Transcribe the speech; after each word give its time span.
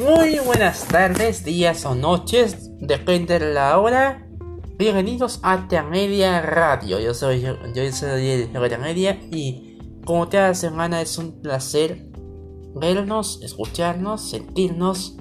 Muy 0.00 0.38
buenas 0.38 0.88
tardes, 0.88 1.44
días 1.44 1.84
o 1.84 1.94
noches, 1.94 2.70
depende 2.78 3.38
de 3.38 3.52
la 3.52 3.78
hora. 3.78 4.26
Bienvenidos 4.78 5.40
a 5.42 5.58
Media 5.90 6.40
Radio. 6.40 6.98
Yo 6.98 7.12
soy 7.12 7.42
yo, 7.42 7.56
soy 7.92 8.48
Media 8.80 9.20
y 9.30 9.76
como 10.06 10.30
cada 10.30 10.54
semana 10.54 11.02
es 11.02 11.18
un 11.18 11.42
placer 11.42 12.08
vernos, 12.74 13.42
escucharnos, 13.42 14.30
sentirnos, 14.30 15.18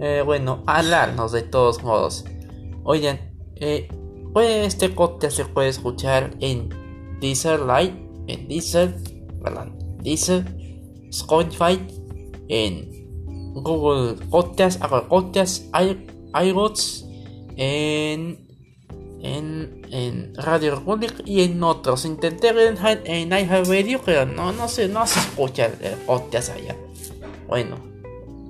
eh, 0.00 0.24
bueno, 0.26 0.64
hablarnos 0.66 1.30
de 1.30 1.42
todos 1.42 1.84
modos. 1.84 2.24
Oigan, 2.82 3.32
eh, 3.54 3.86
este 4.34 4.88
podcast 4.88 5.36
se 5.36 5.44
puede 5.44 5.68
escuchar 5.68 6.34
en 6.40 6.68
Deezer 7.20 7.60
Live, 7.60 7.94
en 8.26 8.48
Deezer, 8.48 8.96
perdón, 9.40 9.78
Deezer, 10.02 10.44
Spotify, 11.10 11.78
en 12.48 12.95
Google 13.62 14.14
Podcast, 14.30 14.82
Apple 14.82 15.02
Podcast, 15.08 15.64
en, 17.56 18.46
en, 19.22 19.82
en 19.90 20.34
Radio 20.34 20.76
Republic 20.76 21.22
y 21.24 21.42
en 21.42 21.62
otros. 21.62 22.04
Intenté 22.04 22.52
ver 22.52 22.76
en, 23.04 23.32
iHeartRadio, 23.32 24.00
pero 24.04 24.26
no, 24.26 24.52
no 24.52 24.68
se, 24.68 24.88
no 24.88 25.06
se 25.06 25.20
escucha 25.20 25.66
el 25.66 25.94
podcast 26.06 26.50
allá. 26.50 26.76
Bueno, 27.48 27.76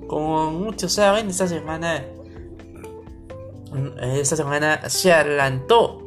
como 0.07 0.51
muchos 0.51 0.93
saben, 0.93 1.29
esta 1.29 1.47
semana 1.47 2.03
esta 4.01 4.35
semana 4.35 4.89
se 4.89 5.11
adelantó 5.11 6.03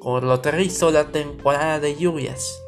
por 0.00 0.22
lo 0.22 0.40
hizo 0.60 0.90
la 0.90 1.06
temporada 1.06 1.80
de 1.80 1.96
lluvias. 1.96 2.60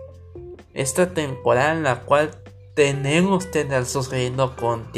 Esta 0.72 1.12
temporada 1.12 1.72
en 1.72 1.82
la 1.82 2.00
cual 2.04 2.30
tenemos 2.74 3.46
que 3.46 3.60
estar 3.60 3.84
sucediendo 3.84 4.56
con 4.56 4.90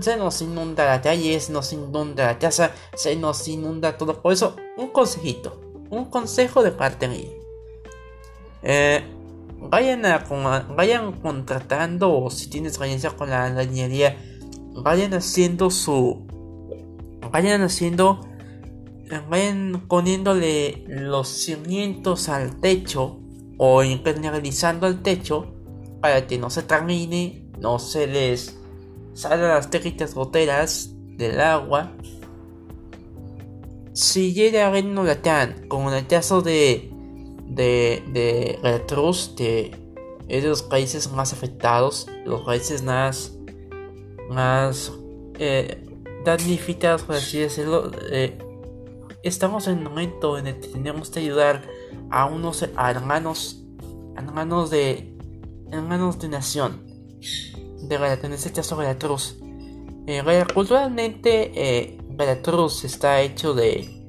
se 0.00 0.16
nos 0.16 0.42
inunda 0.42 0.84
la 0.84 1.00
calle, 1.00 1.38
se 1.40 1.52
nos 1.52 1.72
inunda 1.72 2.26
la 2.26 2.38
casa, 2.38 2.72
se 2.94 3.16
nos 3.16 3.46
inunda 3.48 3.96
todo. 3.96 4.20
Por 4.20 4.32
eso, 4.32 4.56
un 4.76 4.88
consejito, 4.88 5.60
un 5.90 6.06
consejo 6.06 6.62
de 6.62 6.72
parte 6.72 7.08
mía. 7.08 7.30
Eh, 8.62 9.02
vayan, 9.58 10.04
a, 10.06 10.18
vayan 10.76 11.12
contratando, 11.20 12.14
o 12.14 12.30
si 12.30 12.48
tienes 12.50 12.72
experiencia 12.72 13.10
con 13.10 13.30
la 13.30 13.48
ingeniería, 13.48 14.16
vayan 14.74 15.14
haciendo 15.14 15.70
su. 15.70 16.26
Vayan 17.30 17.62
haciendo. 17.62 18.26
Vayan 19.28 19.86
poniéndole 19.88 20.84
los 20.86 21.26
cimientos 21.26 22.28
al 22.28 22.60
techo 22.60 23.18
o 23.58 23.82
impermeabilizando 23.82 24.86
el 24.86 25.02
techo 25.02 25.52
para 26.00 26.28
que 26.28 26.38
no 26.38 26.48
se 26.48 26.62
termine, 26.62 27.50
no 27.58 27.80
se 27.80 28.06
les 28.06 28.59
salen 29.14 29.48
las 29.48 29.70
técnicas 29.70 30.14
goteras 30.14 30.90
del 31.16 31.40
agua. 31.40 31.92
Si 33.92 34.32
llega 34.32 34.66
a 34.66 34.70
un 34.70 34.96
huracán, 34.96 35.66
como 35.68 35.90
en 35.90 35.98
el 35.98 36.06
caso 36.06 36.42
de, 36.42 36.90
de, 37.46 38.02
de 38.12 38.58
Retrus, 38.62 39.34
es 39.38 40.42
de 40.42 40.48
los 40.48 40.62
países 40.62 41.10
más 41.12 41.32
afectados, 41.32 42.06
los 42.24 42.42
países 42.42 42.82
más, 42.82 43.36
más 44.30 44.92
eh, 45.38 45.86
damnificados, 46.24 47.02
por 47.02 47.16
así 47.16 47.38
decirlo, 47.38 47.90
eh, 48.10 48.38
estamos 49.22 49.66
en 49.66 49.78
el 49.78 49.84
momento 49.84 50.38
en 50.38 50.46
el 50.46 50.60
que 50.60 50.68
tenemos 50.68 51.10
que 51.10 51.18
ayudar 51.20 51.62
a 52.10 52.26
unos 52.26 52.62
hermanos, 52.62 53.64
hermanos 54.16 54.70
de, 54.70 55.16
hermanos 55.72 56.18
de 56.20 56.28
nación 56.28 56.90
de 57.82 57.96
en 58.22 58.32
este 58.32 58.52
caso 58.52 58.76
Veracruz. 58.76 59.36
Eh, 60.06 60.22
culturalmente 60.52 61.52
eh, 61.54 61.98
Veracruz 62.10 62.84
está 62.84 63.20
hecho 63.20 63.54
de 63.54 64.08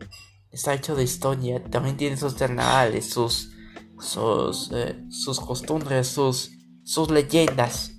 está 0.51 0.73
hecho 0.73 0.95
de 0.95 1.03
historia, 1.03 1.63
también 1.63 1.95
tiene 1.97 2.17
sus 2.17 2.33
carnavales, 2.33 3.09
sus 3.09 3.51
sus, 3.99 4.71
eh, 4.73 4.99
sus 5.09 5.39
costumbres, 5.39 6.07
sus 6.07 6.51
sus 6.83 7.09
leyendas. 7.11 7.91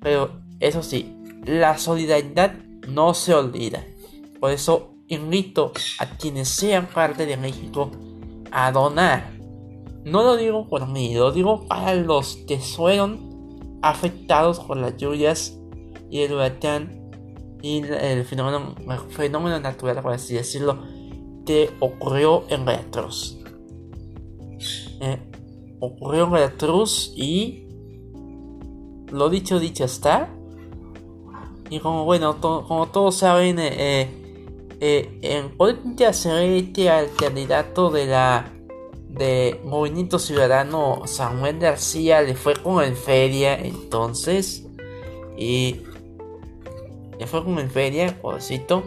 Pero 0.00 0.40
eso 0.60 0.82
sí, 0.82 1.14
la 1.44 1.76
solidaridad 1.78 2.54
no 2.88 3.14
se 3.14 3.34
olvida. 3.34 3.84
Por 4.40 4.52
eso 4.52 4.94
invito 5.08 5.72
a 5.98 6.06
quienes 6.06 6.48
sean 6.48 6.86
parte 6.86 7.26
de 7.26 7.36
México 7.36 7.90
a 8.50 8.70
donar. 8.70 9.32
No 10.04 10.22
lo 10.22 10.36
digo 10.36 10.68
por 10.68 10.86
mí, 10.88 11.14
lo 11.14 11.32
digo 11.32 11.66
para 11.66 11.94
los 11.94 12.36
que 12.46 12.58
fueron 12.58 13.27
afectados 13.82 14.60
por 14.60 14.76
las 14.76 14.96
lluvias 14.96 15.58
y 16.10 16.20
el 16.20 16.32
huracán 16.32 17.10
y 17.62 17.82
el 17.82 18.24
fenómeno, 18.24 19.60
natural, 19.60 20.00
por 20.02 20.12
así 20.12 20.34
decirlo, 20.34 20.78
que 21.44 21.70
ocurrió 21.80 22.44
en 22.48 22.64
Veracruz. 22.64 23.38
Eh, 25.00 25.18
ocurrió 25.80 26.24
en 26.24 26.30
Veracruz 26.32 27.12
y 27.16 27.66
lo 29.10 29.28
dicho, 29.28 29.58
dicho 29.58 29.84
está. 29.84 30.34
Y 31.70 31.80
como 31.80 32.04
bueno, 32.04 32.40
como 32.40 32.88
todos 32.88 33.16
saben, 33.16 33.58
eh, 33.58 34.08
eh, 34.80 35.18
en 35.22 35.56
política 35.56 36.12
se 36.12 36.30
al 36.90 37.12
candidato 37.14 37.90
de 37.90 38.06
la 38.06 38.52
de 39.18 39.60
Movimiento 39.64 40.18
Ciudadano 40.18 41.02
Samuel 41.06 41.58
García 41.58 42.22
le 42.22 42.34
fue 42.34 42.54
como 42.54 42.82
en 42.82 42.96
feria 42.96 43.54
entonces 43.58 44.64
y 45.36 45.82
le 47.18 47.26
fue 47.26 47.42
como 47.42 47.60
en 47.60 47.70
feria, 47.70 48.16
pobrecito. 48.20 48.82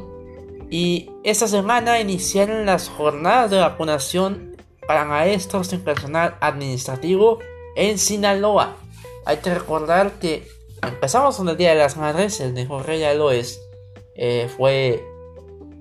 Y 0.70 1.10
esta 1.24 1.48
semana 1.48 2.00
iniciaron 2.00 2.66
las 2.66 2.88
jornadas 2.88 3.52
de 3.52 3.60
vacunación 3.60 4.56
para 4.88 5.06
maestros 5.06 5.72
y 5.74 5.78
personal 5.78 6.38
administrativo 6.40 7.40
en 7.76 7.98
Sinaloa. 7.98 8.78
Hay 9.26 9.38
que 9.38 9.54
recordar 9.54 10.14
que 10.14 10.48
empezamos 10.82 11.36
con 11.36 11.50
el 11.50 11.58
Día 11.58 11.72
de 11.72 11.76
las 11.76 11.98
Madres, 11.98 12.40
el 12.40 12.54
mejor 12.54 12.86
regalo 12.86 13.32
es, 13.32 13.62
eh, 14.16 14.50
fue 14.58 15.06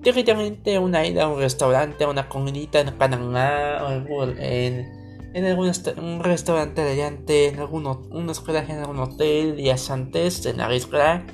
directamente 0.01 0.79
una 0.79 1.05
ida 1.05 1.23
a 1.23 1.27
un 1.27 1.39
restaurante, 1.39 2.03
a 2.03 2.09
una 2.09 2.27
comidita 2.27 2.79
en 2.79 2.93
Panamá, 2.97 3.77
o 3.83 4.23
en, 4.23 5.01
en 5.33 5.45
algún 5.45 5.71
un 5.97 6.23
restaurante 6.23 6.81
adelante, 6.81 7.47
en 7.47 7.59
algún 7.59 7.85
un 7.85 8.29
hospedaje 8.29 8.73
en 8.73 8.79
algún 8.79 8.99
hotel, 8.99 9.55
días 9.55 9.89
antes 9.89 10.43
de 10.43 10.53
la 10.53 10.73
isla. 10.73 11.25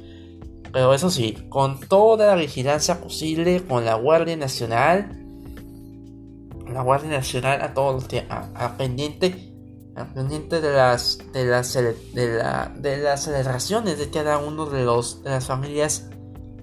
Pero 0.72 0.94
eso 0.94 1.10
sí, 1.10 1.38
con 1.50 1.80
toda 1.80 2.28
la 2.28 2.36
vigilancia 2.36 3.00
posible, 3.00 3.64
con 3.64 3.86
la 3.86 3.96
Guardia 3.96 4.36
Nacional, 4.36 5.24
la 6.72 6.82
Guardia 6.82 7.10
Nacional 7.10 7.62
a 7.62 7.74
todos 7.74 8.04
los 8.04 8.24
a, 8.30 8.78
pendiente, 8.78 9.54
a 9.96 10.06
pendiente 10.14 10.60
de 10.62 10.74
las 10.74 11.20
de 11.34 11.46
las 11.46 11.74
de, 11.74 12.38
la, 12.38 12.74
de 12.78 12.98
las 12.98 13.24
celebraciones 13.24 13.98
de 13.98 14.10
cada 14.10 14.38
uno 14.38 14.66
de 14.66 14.84
los 14.84 15.24
de 15.24 15.32
las 15.32 15.48
familias. 15.48 16.10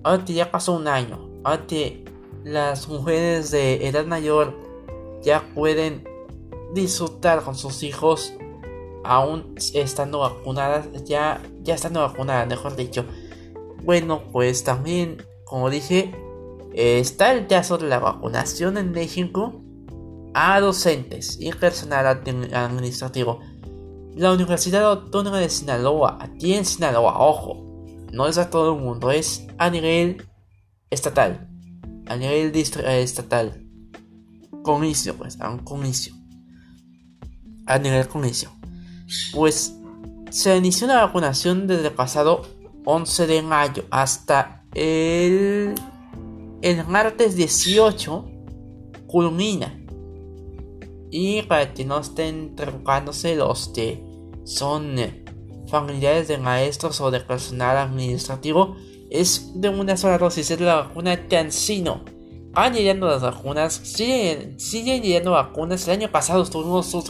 Ahora 0.02 0.22
ya 0.26 0.50
pasó 0.50 0.74
un 0.74 0.86
año, 0.86 1.30
aunque 1.44 2.04
las 2.42 2.88
mujeres 2.88 3.50
de 3.50 3.86
edad 3.86 4.06
mayor 4.06 4.54
ya 5.22 5.44
pueden 5.54 6.04
disfrutar 6.74 7.42
con 7.42 7.54
sus 7.54 7.82
hijos 7.82 8.34
aún 9.04 9.54
estando 9.74 10.20
vacunadas, 10.20 10.88
ya, 11.04 11.40
ya 11.62 11.74
estando 11.74 12.00
vacunadas, 12.00 12.48
mejor 12.48 12.74
dicho. 12.74 13.04
Bueno, 13.82 14.22
pues 14.32 14.64
también, 14.64 15.22
como 15.44 15.70
dije, 15.70 16.14
está 16.72 17.32
el 17.32 17.46
caso 17.46 17.78
de 17.78 17.88
la 17.88 17.98
vacunación 17.98 18.78
en 18.78 18.92
México 18.92 19.60
a 20.32 20.58
docentes 20.60 21.38
y 21.38 21.52
personal 21.52 22.06
administrativo. 22.06 23.40
La 24.14 24.32
Universidad 24.32 24.84
Autónoma 24.84 25.38
de 25.38 25.48
Sinaloa, 25.48 26.18
aquí 26.20 26.54
en 26.54 26.64
Sinaloa, 26.64 27.18
ojo, 27.18 27.62
no 28.12 28.26
es 28.26 28.38
a 28.38 28.48
todo 28.48 28.74
el 28.74 28.80
mundo, 28.80 29.10
es 29.10 29.46
a 29.58 29.70
nivel 29.70 30.26
estatal, 30.94 31.48
a 32.06 32.16
nivel 32.16 32.52
eh, 32.54 33.02
estatal, 33.02 33.66
comicio, 34.62 35.16
pues, 35.16 35.40
a 35.40 35.50
un 35.50 35.58
comicio, 35.58 36.14
a 37.66 37.78
nivel 37.78 38.08
comicio, 38.08 38.50
pues 39.32 39.74
se 40.30 40.56
inició 40.56 40.86
la 40.86 41.04
vacunación 41.04 41.66
desde 41.66 41.88
el 41.88 41.94
pasado 41.94 42.42
11 42.84 43.26
de 43.26 43.42
mayo 43.42 43.84
hasta 43.90 44.64
el, 44.74 45.74
el 46.60 46.86
martes 46.86 47.36
18 47.36 48.30
culmina. 49.06 49.80
Y 51.10 51.42
para 51.42 51.72
que 51.72 51.84
no 51.84 52.00
estén 52.00 52.56
preocupándose 52.56 53.36
los 53.36 53.68
que 53.68 54.04
son 54.44 54.98
eh, 54.98 55.24
familiares 55.68 56.26
de 56.26 56.38
maestros 56.38 57.00
o 57.00 57.12
de 57.12 57.20
personal 57.20 57.76
administrativo, 57.76 58.76
es 59.14 59.52
de 59.54 59.68
una 59.68 59.96
sola 59.96 60.18
dosis, 60.18 60.50
es 60.50 60.60
la 60.60 60.74
vacuna 60.74 61.28
Cancino. 61.28 62.04
Van 62.50 62.74
llegando 62.74 63.06
las 63.06 63.22
vacunas, 63.22 63.72
siguen, 63.72 64.58
siguen 64.58 65.02
llegando 65.02 65.32
vacunas. 65.32 65.86
El 65.86 65.94
año 65.94 66.10
pasado 66.10 66.42
estuvimos 66.42 66.86
sus 66.86 67.04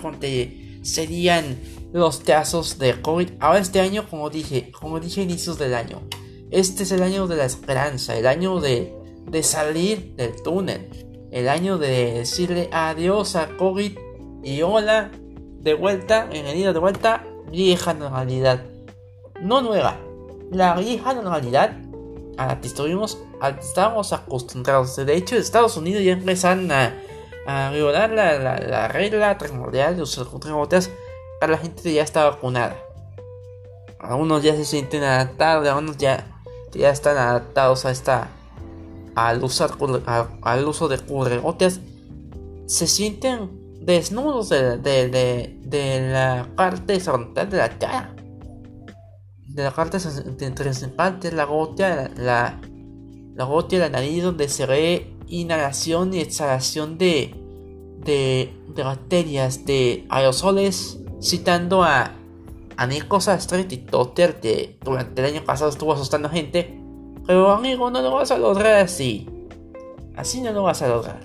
con 0.00 0.20
que 0.20 0.78
serían 0.82 1.58
los 1.92 2.18
casos 2.18 2.78
de 2.78 3.00
COVID. 3.02 3.30
Ahora 3.40 3.58
este 3.58 3.80
año, 3.80 4.08
como 4.08 4.30
dije, 4.30 4.70
como 4.70 5.00
dije 5.00 5.22
inicios 5.22 5.58
del 5.58 5.74
año, 5.74 6.00
Este 6.50 6.84
es 6.84 6.92
el 6.92 7.02
año 7.02 7.26
de 7.26 7.36
la 7.36 7.44
esperanza, 7.44 8.16
el 8.16 8.26
año 8.26 8.60
de, 8.60 8.94
de 9.28 9.42
salir 9.42 10.14
del 10.16 10.40
túnel, 10.42 10.88
el 11.32 11.48
año 11.48 11.76
de 11.76 12.14
decirle 12.14 12.70
adiós 12.72 13.34
a 13.34 13.56
COVID 13.56 13.98
y 14.44 14.62
hola, 14.62 15.10
de 15.60 15.74
vuelta, 15.74 16.26
bienvenido 16.26 16.72
de 16.72 16.78
vuelta, 16.78 17.26
vieja 17.50 17.94
normalidad. 17.94 18.64
No 19.42 19.60
nueva, 19.60 20.00
la 20.50 20.74
vieja 20.74 21.14
normalidad 21.14 21.76
a 22.36 22.46
la 22.46 22.60
que 22.60 22.68
estuvimos, 22.68 23.18
estábamos 23.60 24.12
acostumbrados. 24.12 24.96
De 24.96 25.14
hecho, 25.14 25.36
Estados 25.36 25.76
Unidos 25.76 26.02
ya 26.02 26.12
empezaron 26.12 26.70
a, 26.70 26.94
a 27.46 27.70
violar 27.70 28.10
la, 28.10 28.38
la, 28.38 28.58
la 28.58 28.88
regla 28.88 29.36
primordial 29.38 29.96
de 29.96 30.02
usar 30.02 30.26
botas 30.26 30.90
para 31.40 31.52
la 31.52 31.58
gente 31.58 31.92
ya 31.92 32.02
está 32.02 32.24
vacunada. 32.24 32.76
Algunos 33.98 34.42
ya 34.42 34.54
se 34.54 34.64
sienten 34.64 35.02
adaptados, 35.02 35.66
algunos 35.66 35.96
ya, 35.96 36.40
ya 36.72 36.90
están 36.90 37.16
adaptados 37.16 37.84
a 37.84 37.90
esta 37.90 38.28
al 39.16 39.42
usar 39.42 39.72
al, 40.42 40.64
uso 40.64 40.86
de 40.86 40.98
cubrebocas. 40.98 41.80
Se 42.66 42.86
sienten 42.86 43.50
desnudos 43.84 44.50
de, 44.50 44.78
de, 44.78 45.08
de, 45.08 45.58
de 45.62 46.12
la 46.12 46.48
parte 46.54 47.00
frontal 47.00 47.50
de 47.50 47.56
la 47.56 47.70
cara 47.78 48.14
de 49.48 49.62
la 49.62 49.70
parte 49.70 49.98
principal 49.98 51.20
de 51.20 51.32
la 51.32 51.44
gota, 51.44 52.10
la, 52.16 52.60
la 53.34 53.44
gota 53.44 53.76
de 53.76 53.78
la 53.78 53.88
nariz 53.88 54.22
donde 54.22 54.48
se 54.48 54.66
ve 54.66 55.14
inhalación 55.26 56.12
y 56.12 56.20
exhalación 56.20 56.98
de, 56.98 57.34
de, 58.04 58.52
de 58.68 58.82
bacterias, 58.82 59.64
de 59.64 60.06
aerosoles, 60.10 61.00
citando 61.20 61.82
a, 61.82 62.12
a 62.76 62.86
Nico 62.86 63.20
Sastre 63.20 63.66
y 63.68 63.76
Totter, 63.78 64.38
que 64.40 64.78
durante 64.84 65.22
el 65.22 65.34
año 65.34 65.44
pasado 65.44 65.70
estuvo 65.70 65.94
asustando 65.94 66.28
gente. 66.28 66.80
Pero 67.26 67.50
amigo, 67.50 67.90
no 67.90 68.00
lo 68.02 68.12
vas 68.12 68.30
a 68.30 68.38
lograr 68.38 68.76
así. 68.76 69.28
Así 70.14 70.40
no 70.40 70.52
lo 70.52 70.62
vas 70.62 70.82
a 70.82 70.88
lograr. 70.88 71.20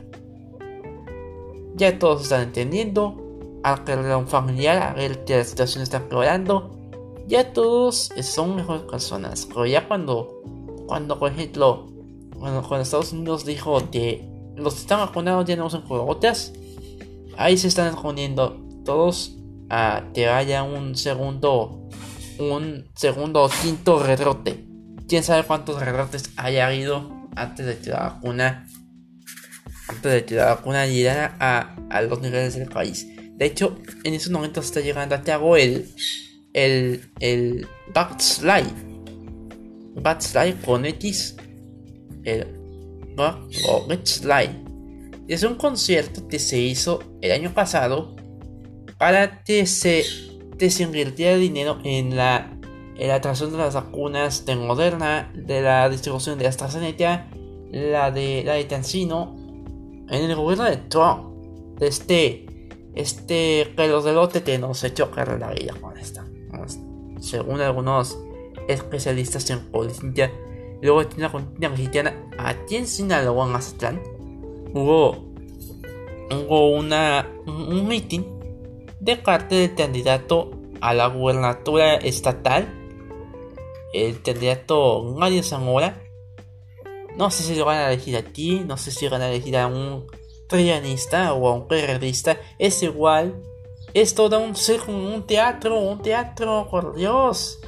Ya 1.75 1.97
todos 1.99 2.23
están 2.23 2.41
entendiendo. 2.41 3.19
Al 3.63 3.85
que 3.85 3.93
un 3.95 4.27
familiar, 4.27 4.81
a 4.81 4.93
ver 4.93 5.23
que 5.23 5.37
la 5.37 5.43
situación 5.45 5.83
está 5.83 5.97
empeorando 5.97 6.82
ya 7.27 7.53
todos 7.53 8.09
son 8.21 8.55
mejores 8.55 8.83
personas. 8.83 9.45
Pero 9.45 9.65
ya 9.65 9.87
cuando, 9.87 10.41
cuando 10.87 11.17
por 11.17 11.31
ejemplo, 11.31 11.87
cuando, 12.37 12.81
Estados 12.81 13.13
Unidos 13.13 13.45
dijo 13.45 13.89
que 13.91 14.29
los 14.55 14.75
que 14.75 14.81
están 14.81 14.99
vacunados 14.99 15.45
ya 15.45 15.55
no 15.55 15.65
usan 15.65 15.81
cubrebocas, 15.83 16.53
ahí 17.37 17.57
se 17.57 17.67
están 17.67 17.95
poniendo 17.95 18.59
todos 18.85 19.37
a 19.69 20.03
que 20.13 20.27
haya 20.27 20.63
un 20.63 20.95
segundo, 20.95 21.87
un 22.39 22.89
segundo 22.95 23.43
o 23.43 23.49
quinto 23.49 23.99
rebrote. 23.99 24.65
Quién 25.07 25.23
sabe 25.23 25.43
cuántos 25.43 25.81
rebrotes 25.81 26.31
haya 26.37 26.67
habido 26.67 27.09
antes 27.35 27.65
de 27.65 27.77
que 27.77 27.89
la 27.89 27.99
vacuna, 27.99 28.67
antes 29.87 30.11
de 30.11 30.25
que 30.25 30.35
la 30.35 30.45
vacuna 30.55 30.85
llegara 30.85 31.35
a, 31.39 31.75
a 31.89 32.01
los 32.01 32.21
niveles 32.21 32.55
del 32.55 32.69
país. 32.69 33.07
De 33.35 33.45
hecho, 33.45 33.77
en 34.03 34.13
esos 34.13 34.31
momentos 34.31 34.65
está 34.65 34.79
llegando 34.81 35.15
a 35.15 35.21
Tiago 35.21 35.57
el 35.57 35.91
el, 36.53 37.11
el 37.19 37.67
Backslide. 37.93 38.73
Con 40.65 40.85
X. 40.85 41.35
El. 42.23 42.47
Es 45.27 45.43
un 45.43 45.55
concierto 45.55 46.27
que 46.27 46.39
se 46.39 46.57
hizo 46.59 46.99
el 47.21 47.31
año 47.31 47.53
pasado 47.53 48.15
para 48.97 49.43
que 49.43 49.65
se 49.65 50.03
desinvirtiera 50.57 51.37
dinero 51.37 51.79
en 51.83 52.15
la, 52.15 52.57
en 52.95 53.07
la 53.07 53.15
atracción 53.15 53.51
de 53.51 53.57
las 53.57 53.75
vacunas 53.75 54.45
de 54.45 54.55
Moderna, 54.55 55.31
de 55.35 55.61
la 55.61 55.89
distribución 55.89 56.39
de 56.39 56.47
AstraZeneca, 56.47 57.29
la 57.71 58.11
de 58.11 58.43
la 58.43 58.53
de 58.53 58.63
Tancino, 58.65 59.35
en 60.09 60.29
el 60.29 60.35
gobierno 60.35 60.65
de 60.65 60.77
Trump. 60.77 61.33
Este, 61.79 62.45
este 62.95 63.73
que 63.75 63.87
los 63.87 64.05
delote 64.05 64.43
que 64.43 64.57
nos 64.57 64.83
echó 64.83 65.11
caer 65.11 65.39
la 65.39 65.51
vida 65.51 65.73
con 65.79 65.97
esta 65.97 66.22
según 67.19 67.61
algunos 67.61 68.17
especialistas 68.67 69.49
en 69.49 69.71
política, 69.71 70.31
luego 70.81 71.03
de 71.03 71.21
la 71.21 71.31
contienda 71.31 71.69
mexicana 71.69 72.29
aquí 72.37 72.75
en 72.75 72.87
Sinaloa, 72.87 73.45
en 73.45 73.51
Mazatlán, 73.51 74.01
hubo, 74.73 75.33
hubo 76.31 76.69
una, 76.71 77.29
un 77.45 77.87
meeting 77.87 78.21
de 78.99 79.17
parte 79.17 79.55
del 79.55 79.75
candidato 79.75 80.51
a 80.81 80.93
la 80.93 81.07
gubernatura 81.07 81.95
estatal, 81.95 82.67
el 83.93 84.21
candidato 84.21 85.03
Mario 85.17 85.43
Zamora. 85.43 86.01
No 87.15 87.29
sé 87.29 87.43
si 87.43 87.55
lo 87.55 87.65
van 87.65 87.77
a 87.77 87.87
elegir 87.91 88.17
aquí, 88.17 88.61
no 88.65 88.75
sé 88.77 88.91
si 88.91 89.07
van 89.07 89.21
a 89.21 89.29
elegir 89.29 89.55
a 89.55 89.67
un 89.67 90.07
trianista 90.47 91.33
o 91.33 91.47
a 91.47 91.53
un 91.53 91.67
periodista, 91.67 92.37
es 92.59 92.81
igual 92.83 93.41
es 93.93 94.15
todo 94.15 94.39
un 94.39 94.53
un 94.87 95.27
teatro, 95.27 95.79
un 95.79 96.01
teatro, 96.01 96.67
por 96.69 96.95
Dios. 96.95 97.59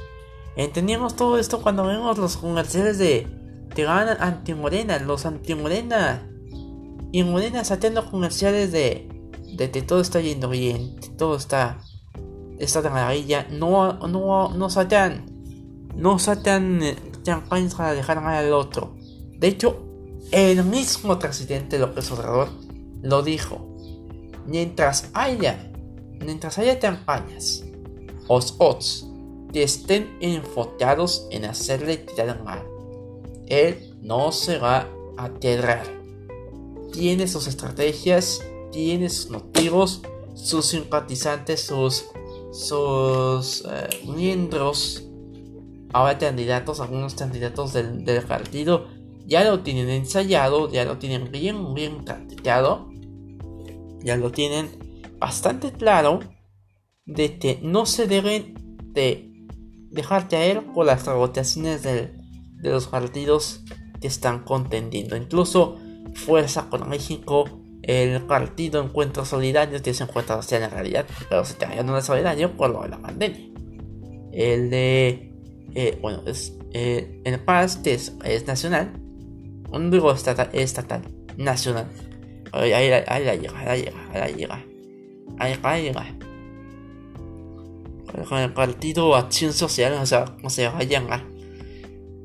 Entendíamos 0.56 1.14
todo 1.16 1.38
esto 1.38 1.60
cuando 1.62 1.84
vemos 1.84 2.18
los 2.18 2.36
comerciales 2.36 2.98
de 2.98 3.26
te 3.74 3.84
ganan 3.84 4.16
anti-morena, 4.20 4.98
los 4.98 5.26
anti-morena. 5.26 6.26
Y 7.12 7.22
morena 7.22 7.60
haciendo 7.60 8.10
comerciales 8.10 8.72
de, 8.72 9.08
de 9.54 9.70
que 9.70 9.82
todo 9.82 10.00
está 10.00 10.20
yendo 10.20 10.48
bien, 10.48 10.96
todo 11.16 11.36
está, 11.36 11.78
está 12.58 12.82
de 12.82 12.90
maravilla. 12.90 13.46
No, 13.50 13.92
no, 14.08 14.48
no 14.50 14.70
saltan, 14.70 15.26
no 15.94 16.18
saltan 16.18 16.80
campañas 17.24 17.74
para 17.74 17.92
dejar 17.92 18.20
mal 18.20 18.36
al 18.36 18.52
otro. 18.52 18.96
De 19.38 19.48
hecho, 19.48 19.82
el 20.32 20.64
mismo 20.64 21.18
presidente 21.18 21.78
López 21.78 22.10
Obrador 22.10 22.48
lo 23.02 23.22
dijo. 23.22 23.76
Mientras 24.46 25.10
haya 25.12 25.70
mientras 26.26 26.58
haya 26.58 26.78
campañas 26.78 27.64
o 28.26 28.40
spots 28.42 29.06
que 29.52 29.62
estén 29.62 30.18
enfocados 30.20 31.26
en 31.30 31.44
hacerle 31.44 31.96
tirar 31.98 32.42
mal, 32.42 32.64
él 33.46 33.94
no 34.02 34.32
se 34.32 34.58
va 34.58 34.88
a 35.16 35.24
aterrar. 35.24 35.86
Tiene 36.92 37.28
sus 37.28 37.46
estrategias, 37.46 38.42
tiene 38.72 39.08
sus 39.08 39.30
motivos, 39.30 40.02
sus 40.34 40.66
simpatizantes, 40.66 41.60
sus, 41.62 42.06
sus 42.52 43.64
eh, 43.64 43.88
miembros, 44.04 45.04
ahora 45.92 46.18
candidatos, 46.18 46.80
algunos 46.80 47.14
candidatos 47.14 47.72
del, 47.72 48.04
del, 48.04 48.24
partido, 48.24 48.88
ya 49.26 49.44
lo 49.44 49.60
tienen 49.60 49.88
ensayado, 49.90 50.70
ya 50.70 50.84
lo 50.84 50.98
tienen 50.98 51.30
bien, 51.30 51.72
bien 51.72 52.04
practicado, 52.04 52.88
ya 54.02 54.16
lo 54.16 54.32
tienen 54.32 54.85
bastante 55.18 55.72
claro 55.72 56.20
de 57.04 57.38
que 57.38 57.60
no 57.62 57.86
se 57.86 58.06
deben 58.06 58.54
de 58.92 59.32
dejar 59.90 60.28
caer 60.28 60.72
por 60.72 60.86
las 60.86 61.06
rotaciones 61.06 61.82
de 61.82 62.12
los 62.62 62.86
partidos 62.88 63.62
que 64.00 64.08
están 64.08 64.44
contendiendo. 64.44 65.16
Incluso 65.16 65.78
Fuerza 66.14 66.68
con 66.70 66.88
México, 66.88 67.44
el 67.82 68.22
partido 68.22 68.82
Encuentro 68.82 69.24
Solidario 69.24 69.80
que 69.82 69.94
se 69.94 70.04
encuentra 70.04 70.40
en 70.50 70.60
la 70.60 70.68
realidad, 70.68 71.06
pero 71.28 71.44
se 71.44 71.52
está 71.52 71.82
no 71.82 71.96
es 71.96 72.04
solidario 72.04 72.56
por 72.56 72.70
lo 72.70 72.82
de 72.82 72.88
la 72.88 72.98
pandemia. 72.98 73.48
El 74.32 74.70
de, 74.70 75.32
eh, 75.74 75.98
bueno, 76.00 76.22
es 76.26 76.56
eh, 76.72 77.22
el 77.24 77.38
PAS 77.40 77.76
que 77.76 77.94
es, 77.94 78.46
nacional, 78.46 78.92
un 79.70 79.90
digo 79.90 80.12
estatal, 80.12 80.50
estatal, 80.52 81.02
nacional. 81.36 81.86
Ahí, 82.52 82.70
la 82.70 82.80
llega, 82.80 83.04
ahí 83.06 83.24
la 83.24 83.36
llega, 83.36 83.60
ahí 84.12 84.20
la 84.20 84.28
llega. 84.28 84.64
Con 88.28 88.38
el 88.38 88.52
partido 88.52 89.14
Acción 89.14 89.52
Social, 89.52 89.94
o 89.94 90.06
sea, 90.06 90.36
no 90.42 90.50
se 90.50 90.68
vayan 90.68 91.12
a. 91.12 91.24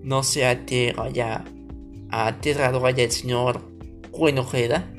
No 0.03 0.23
se 0.23 0.93
vaya 0.95 1.43
a 2.09 2.27
aterrado 2.27 2.79
vaya 2.79 3.03
el 3.03 3.11
señor 3.11 3.61
Cuenojeda. 4.11 4.91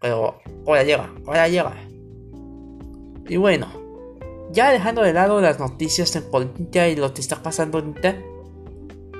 Pero 0.00 0.40
ahora 0.66 0.82
llega, 0.84 1.12
ahora 1.26 1.48
llega. 1.48 1.74
Y 3.28 3.36
bueno, 3.36 3.68
ya 4.52 4.70
dejando 4.70 5.02
de 5.02 5.12
lado 5.12 5.40
las 5.40 5.58
noticias 5.58 6.14
en 6.16 6.28
política 6.30 6.88
y 6.88 6.96
lo 6.96 7.14
que 7.14 7.20
está 7.20 7.42
pasando 7.42 7.78
ahorita, 7.78 8.16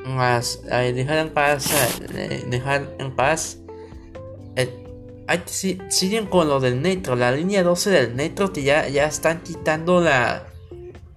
más 0.06 0.62
eh, 0.70 0.92
dejar 0.92 1.18
en 1.18 1.32
paz, 1.32 1.70
eh, 2.14 2.44
dejar 2.48 2.94
en 2.98 3.14
paz 3.14 3.58
siguen 5.46 6.26
con 6.26 6.48
lo 6.48 6.60
del 6.60 6.76
metro, 6.76 7.16
la 7.16 7.32
línea 7.32 7.62
12 7.62 7.90
del 7.90 8.14
metro 8.14 8.52
que 8.52 8.62
ya, 8.62 8.88
ya 8.88 9.06
están 9.06 9.42
quitando 9.42 10.00
la, 10.00 10.46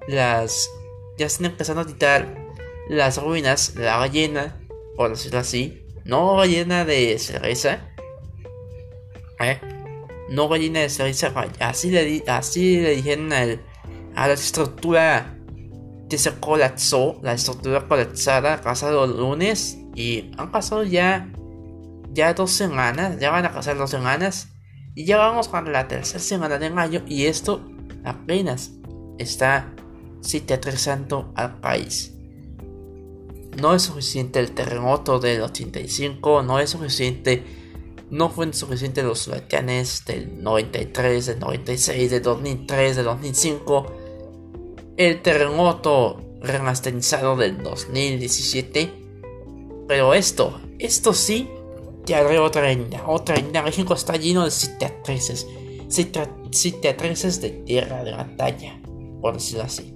las... 0.08 0.70
Ya 1.18 1.28
están 1.28 1.46
empezando 1.46 1.82
a 1.82 1.88
quitar 1.88 2.36
las 2.90 3.22
ruinas, 3.22 3.76
la 3.76 3.98
ballena, 3.98 4.58
por 4.98 5.12
decirlo 5.12 5.40
así. 5.40 5.86
No 6.04 6.36
ballena 6.36 6.84
de 6.84 7.18
cerveza. 7.20 7.90
¿Eh? 9.40 9.60
No 10.30 10.50
ballena 10.50 10.82
de 10.82 10.90
cerveza, 10.90 11.34
así 11.60 11.90
le, 11.90 12.06
dijeron 12.96 13.32
a 13.34 14.28
la 14.28 14.34
estructura 14.34 15.36
se 16.18 16.32
colapsó, 16.40 17.20
la 17.22 17.34
estructura 17.34 17.88
colapsada, 17.88 18.62
pasado 18.62 19.06
el 19.06 19.18
lunes 19.18 19.78
y 19.96 20.32
han 20.38 20.52
pasado 20.52 20.84
ya, 20.84 21.32
ya 22.16 22.34
dos 22.34 22.52
semanas, 22.52 23.20
ya 23.20 23.30
van 23.30 23.46
a 23.46 23.54
pasar 23.54 23.78
dos 23.78 23.92
semanas 23.92 24.48
y 24.96 25.06
ya 25.06 25.18
vamos 25.18 25.50
para 25.50 25.70
la 25.70 25.88
tercera 25.88 26.20
semana 26.20 26.58
de 26.58 26.70
mayo 26.70 27.02
y 27.06 27.26
esto 27.26 27.62
apenas 28.06 28.72
está 29.20 29.74
cicatrizando 30.24 31.32
al 31.36 31.60
país. 31.60 32.14
No 33.62 33.76
es 33.76 33.84
suficiente 33.84 34.40
el 34.40 34.52
terremoto 34.52 35.20
del 35.20 35.42
85, 35.42 36.42
no 36.44 36.60
es 36.60 36.70
suficiente, 36.70 37.44
no 38.10 38.30
fue 38.30 38.52
suficiente 38.54 39.04
los 39.04 39.28
huracanes 39.28 40.04
del 40.06 40.42
93, 40.42 41.26
del 41.26 41.40
96, 41.40 42.12
del 42.12 42.22
2003, 42.22 42.96
del 42.96 43.06
2005, 43.06 43.94
el 44.98 45.22
terremoto 45.22 46.22
remasterizado 46.42 47.36
del 47.36 47.62
2017. 47.62 49.04
Pero 49.88 50.14
esto, 50.14 50.60
esto 50.80 51.14
sí, 51.14 51.50
te 52.06 52.16
haré 52.16 52.40
otra 52.40 52.72
herida, 52.72 53.04
otra 53.08 53.36
herida. 53.36 53.62
México 53.64 53.94
está 53.94 54.16
lleno 54.16 54.46
de 54.46 54.52
cicatrices, 54.52 55.48
cicatrices 55.90 57.42
de 57.42 57.50
tierra 57.50 58.04
de 58.04 58.12
batalla, 58.12 58.80
por 59.22 59.34
decirlo 59.36 59.64
así. 59.64 59.94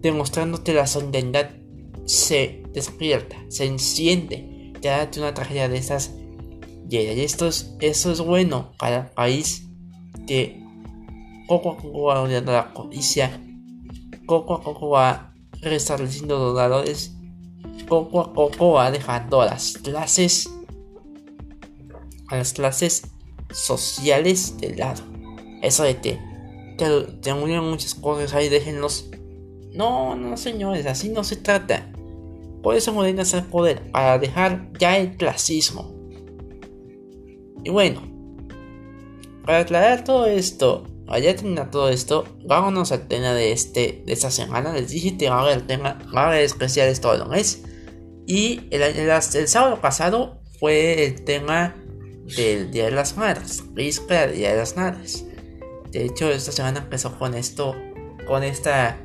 Demostrándote 0.00 0.74
la 0.74 0.86
solidaridad 0.86 1.50
se 2.04 2.62
despierta, 2.72 3.36
se 3.48 3.66
enciende, 3.66 4.72
te 4.80 4.88
da 4.88 5.08
una 5.18 5.34
tragedia 5.34 5.68
de 5.68 5.78
esas. 5.78 6.14
Y 6.88 6.96
esto 6.96 7.46
es, 7.46 7.76
eso 7.80 8.10
es 8.10 8.20
bueno 8.20 8.72
para 8.76 8.96
el 8.96 9.06
país 9.10 9.68
que 10.26 10.60
poco 11.46 11.70
a 11.72 11.76
poco 11.76 12.02
va 12.02 12.26
la 12.26 12.72
codicia, 12.72 13.40
poco 14.26 14.54
a 14.54 14.60
poco 14.60 14.90
va 14.90 15.32
restableciendo 15.60 16.38
los 16.38 16.54
valores, 16.54 17.14
poco 17.88 18.20
a 18.20 18.32
poco 18.32 18.72
va 18.72 18.90
dejando 18.90 19.44
las 19.44 19.78
clases, 19.78 20.50
a 22.30 22.36
las 22.36 22.52
clases 22.52 23.02
sociales 23.52 24.56
de 24.58 24.76
lado. 24.76 25.02
Eso 25.62 25.82
de 25.82 25.94
te, 25.94 26.20
te, 26.78 27.02
te 27.20 27.34
muchas 27.34 27.94
cosas 27.94 28.32
ahí, 28.32 28.48
déjenlos. 28.48 29.10
No, 29.72 30.16
no, 30.16 30.36
señores, 30.36 30.86
así 30.86 31.10
no 31.10 31.24
se 31.24 31.36
trata. 31.36 31.92
Por 32.62 32.74
eso 32.74 32.92
Morena 32.92 33.22
el 33.22 33.44
poder, 33.44 33.90
para 33.90 34.18
dejar 34.18 34.70
ya 34.78 34.98
el 34.98 35.16
clasismo. 35.16 35.94
Y 37.64 37.70
bueno, 37.70 38.02
para 39.44 39.60
aclarar 39.60 40.04
todo 40.04 40.26
esto, 40.26 40.84
allá 41.08 41.34
termina 41.34 41.70
todo 41.70 41.88
esto, 41.90 42.24
vámonos 42.44 42.92
al 42.92 43.08
tema 43.08 43.32
de 43.32 43.52
este 43.52 44.02
de 44.06 44.12
esta 44.12 44.30
semana. 44.30 44.72
Les 44.72 44.90
dije 44.90 45.16
que 45.16 45.30
va 45.30 45.38
a 45.38 45.42
haber 45.42 45.58
el 45.58 45.66
tema, 45.66 45.98
va 46.14 46.24
a 46.24 46.28
haber 46.28 46.42
especiales 46.42 47.00
todo 47.00 47.14
el 47.14 47.28
mes. 47.28 47.64
Y 48.26 48.60
el, 48.70 48.82
el, 48.82 49.48
sábado 49.48 49.80
pasado 49.80 50.40
fue 50.58 51.04
el 51.04 51.24
tema 51.24 51.74
del 52.36 52.70
Día 52.70 52.86
de 52.86 52.90
las 52.92 53.16
Madres, 53.16 53.62
víspera 53.72 54.26
del 54.26 54.36
Día 54.36 54.50
de 54.52 54.56
las 54.56 54.76
Madres. 54.76 55.24
De 55.90 56.04
hecho, 56.04 56.30
esta 56.30 56.52
semana 56.52 56.80
empezó 56.80 57.18
con 57.18 57.34
esto, 57.34 57.74
con 58.26 58.44
esta 58.44 58.98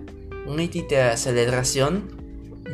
mítica 0.45 1.17
celebración 1.17 2.15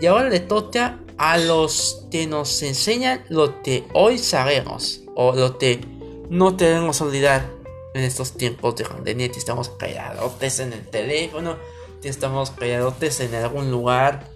y 0.02 0.06
ahora 0.06 0.30
le 0.30 0.40
toca 0.40 1.00
a 1.18 1.38
los 1.38 2.08
que 2.10 2.28
nos 2.28 2.62
enseñan 2.64 3.24
lo 3.30 3.62
que 3.62 3.86
hoy 3.94 4.18
sabemos 4.18 5.02
o 5.16 5.34
lo 5.34 5.58
que 5.58 5.82
no 6.30 6.52
debemos 6.52 7.00
olvidar 7.02 7.46
en 7.94 8.04
estos 8.04 8.34
tiempos 8.34 8.76
de 8.76 8.86
pandemia. 8.86 9.30
Que 9.30 9.38
estamos 9.38 9.70
calladotes 9.70 10.60
en 10.60 10.74
el 10.74 10.88
teléfono, 10.88 11.58
que 12.02 12.10
estamos 12.10 12.52
calladotes 12.52 13.20
en 13.20 13.36
algún 13.36 13.70
lugar 13.70 14.28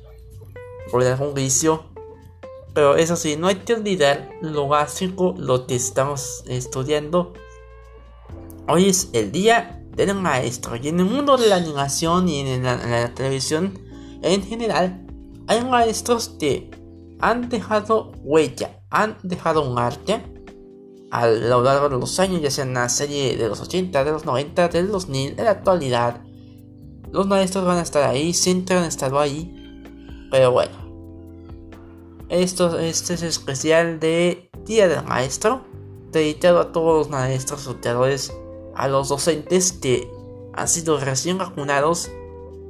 por 0.91 1.03
algún 1.03 1.33
vicio. 1.33 1.85
Pero 2.75 2.97
eso 2.97 3.15
sí, 3.15 3.37
no 3.37 3.47
hay 3.47 3.55
que 3.55 3.73
olvidar 3.73 4.31
lo 4.41 4.67
básico, 4.67 5.33
lo 5.37 5.65
que 5.65 5.75
estamos 5.75 6.43
estudiando. 6.45 7.31
Hoy 8.67 8.89
es 8.89 9.09
el 9.13 9.31
día 9.31 9.81
del 9.95 10.13
maestro 10.13 10.75
y 10.75 10.89
en 10.89 10.99
el 10.99 11.05
mundo 11.05 11.37
de 11.37 11.47
la 11.47 11.55
animación 11.55 12.27
y 12.27 12.41
en 12.41 12.63
la 12.63 13.13
televisión 13.15 13.79
en 14.21 14.43
general 14.43 15.07
hay 15.47 15.63
maestros 15.63 16.35
que 16.37 16.69
han 17.21 17.47
dejado 17.47 18.11
huella, 18.23 18.81
han 18.89 19.17
dejado 19.23 19.69
un 19.71 19.79
arte 19.79 20.21
a 21.11 21.27
lo 21.27 21.61
largo 21.63 21.87
de 21.87 21.97
los 21.97 22.19
años, 22.19 22.41
ya 22.41 22.51
sea 22.51 22.65
en 22.65 22.73
la 22.73 22.89
serie 22.89 23.37
de 23.37 23.47
los 23.47 23.61
80, 23.61 24.03
de 24.03 24.11
los 24.11 24.25
90, 24.25 24.67
del 24.67 24.91
2000, 24.91 25.37
de 25.37 25.43
la 25.43 25.51
actualidad. 25.51 26.21
Los 27.09 27.25
maestros 27.25 27.63
van 27.63 27.77
a 27.77 27.83
estar 27.83 28.03
ahí, 28.03 28.33
siempre 28.33 28.75
han 28.75 28.83
estado 28.83 29.17
ahí. 29.17 29.53
Pero 30.29 30.51
bueno, 30.51 30.84
esto, 32.29 32.79
este 32.79 33.13
es 33.13 33.23
especial 33.23 33.99
de 33.99 34.49
Día 34.65 34.87
del 34.87 35.03
Maestro, 35.03 35.61
dedicado 36.11 36.59
a 36.59 36.71
todos 36.71 36.97
los 36.97 37.09
maestros, 37.09 37.63
tuteadores, 37.63 38.33
a 38.75 38.87
los 38.87 39.09
docentes 39.09 39.71
que 39.73 40.09
han 40.53 40.67
sido 40.67 40.99
recién 40.99 41.37
vacunados 41.37 42.09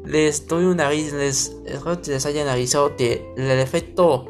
les 0.06 0.48
doy 0.48 0.66
una 0.66 0.90
les, 0.90 1.56
espero 1.66 2.02
que 2.02 2.12
les 2.12 2.26
haya 2.26 2.52
avisado 2.52 2.96
que 2.96 3.34
el 3.36 3.50
efecto 3.60 4.26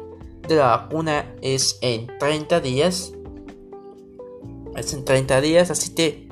de 0.48 0.56
la 0.56 0.68
vacuna 0.68 1.34
es 1.42 1.78
en 1.82 2.06
30 2.18 2.60
días. 2.60 3.12
Es 4.74 4.92
en 4.94 5.04
30 5.04 5.40
días, 5.40 5.70
así 5.70 5.94
que 5.94 6.28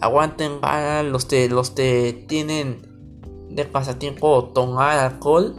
aguanten 0.00 0.60
para 0.60 1.02
los 1.02 1.24
que 1.24 1.48
los 1.48 1.70
que 1.70 2.24
tienen 2.28 2.82
de 3.50 3.64
pasatiempo 3.64 4.50
tomar 4.54 4.98
alcohol. 4.98 5.56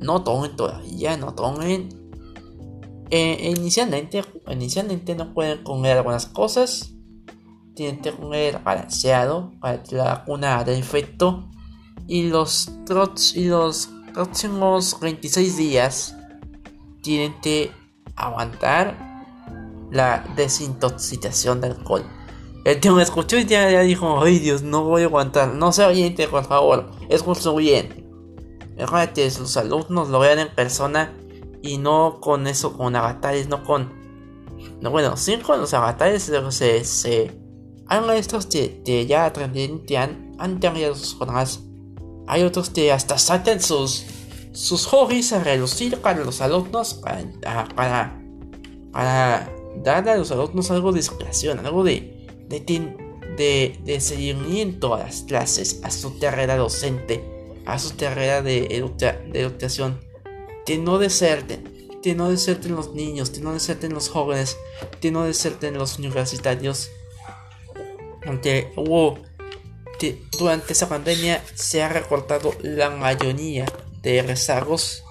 No 0.00 0.22
tomen 0.22 0.54
todavía, 0.56 1.16
no 1.16 1.34
tomen. 1.34 1.88
Eh, 3.10 3.54
inicialmente, 3.56 4.22
inicialmente 4.48 5.14
no 5.14 5.32
pueden 5.32 5.62
comer 5.62 5.98
algunas 5.98 6.26
cosas. 6.26 6.92
Tienen 7.74 8.00
que 8.00 8.12
comer 8.12 8.60
balanceado 8.62 9.52
para 9.60 9.82
que 9.82 9.96
la 9.96 10.04
vacuna 10.04 10.58
haga 10.58 10.72
efecto 10.72 11.48
y 12.06 12.28
los, 12.28 12.70
y 13.34 13.44
los 13.44 13.90
próximos 14.12 14.98
26 15.00 15.56
días 15.56 16.16
tienen 17.02 17.40
que 17.40 17.70
aguantar 18.16 19.08
la 19.90 20.24
desintoxicación 20.36 21.60
del 21.60 21.72
alcohol. 21.72 22.04
El 22.64 22.80
tío 22.80 22.94
me 22.94 23.02
escuchó 23.02 23.38
y 23.38 23.46
ya, 23.46 23.80
dijo, 23.80 24.22
ay 24.22 24.40
Dios, 24.40 24.62
no 24.62 24.84
voy 24.84 25.02
a 25.02 25.06
aguantar. 25.06 25.54
No 25.54 25.72
se 25.72 25.84
oyente, 25.84 26.28
por 26.28 26.44
favor, 26.44 26.90
escucho 27.08 27.54
bien. 27.54 28.06
Mejor 28.76 29.12
que 29.12 29.30
sus 29.30 29.56
alumnos 29.56 30.08
lo 30.08 30.18
vean 30.18 30.38
en 30.38 30.54
persona 30.54 31.12
y 31.62 31.78
no 31.78 32.20
con 32.20 32.46
eso, 32.46 32.76
con 32.76 32.96
avatares, 32.96 33.48
no 33.48 33.64
con... 33.64 33.96
No, 34.80 34.90
bueno, 34.90 35.16
sí 35.16 35.36
con 35.38 35.60
los 35.60 35.74
avatares 35.74 36.30
se... 36.50 36.84
se 36.84 37.38
hay 37.90 38.00
maestros 38.02 38.44
que, 38.46 38.82
que 38.84 39.06
ya 39.06 39.32
también 39.32 39.82
han, 39.96 40.60
sus 40.94 41.14
jornadas 41.14 41.60
hay 42.28 42.42
otros 42.42 42.68
que 42.68 42.92
hasta 42.92 43.16
sacan 43.16 43.60
sus, 43.60 44.04
sus 44.52 44.86
hobbies 44.86 45.32
a 45.32 45.42
relucir 45.42 45.98
para 45.98 46.22
los 46.22 46.40
alumnos, 46.42 46.94
para, 46.94 47.24
para, 47.74 48.22
para 48.92 49.50
darle 49.82 50.10
a 50.10 50.16
los 50.18 50.30
alumnos 50.30 50.70
algo 50.70 50.92
de 50.92 50.98
inspiración, 50.98 51.64
algo 51.64 51.82
de, 51.82 52.26
de, 52.48 53.78
de, 53.82 54.00
seguimiento 54.00 54.94
a 54.94 54.98
las 54.98 55.22
clases, 55.22 55.80
a 55.82 55.90
su 55.90 56.18
carrera 56.18 56.56
docente, 56.56 57.24
a 57.64 57.78
su 57.78 57.96
carrera 57.96 58.42
de, 58.42 58.62
de 58.62 59.40
educación. 59.40 59.98
Que 60.68 60.76
no 60.76 60.98
deserten, 60.98 61.88
que 62.02 62.14
no 62.14 62.28
deserten 62.28 62.76
los 62.76 62.92
niños, 62.92 63.30
que 63.30 63.40
no 63.40 63.54
deserten 63.54 63.94
los 63.94 64.10
jóvenes, 64.10 64.58
que 65.00 65.10
no 65.10 65.24
deserten 65.24 65.78
los 65.78 65.98
universitarios. 65.98 66.90
Aunque 68.26 68.70
hubo 68.76 69.18
durante 70.38 70.74
esa 70.74 70.90
pandemia 70.90 71.42
se 71.54 71.82
ha 71.82 71.88
recortado 71.88 72.52
la 72.60 72.90
mayoría 72.90 73.64
de 74.02 74.20
rezagos 74.20 75.02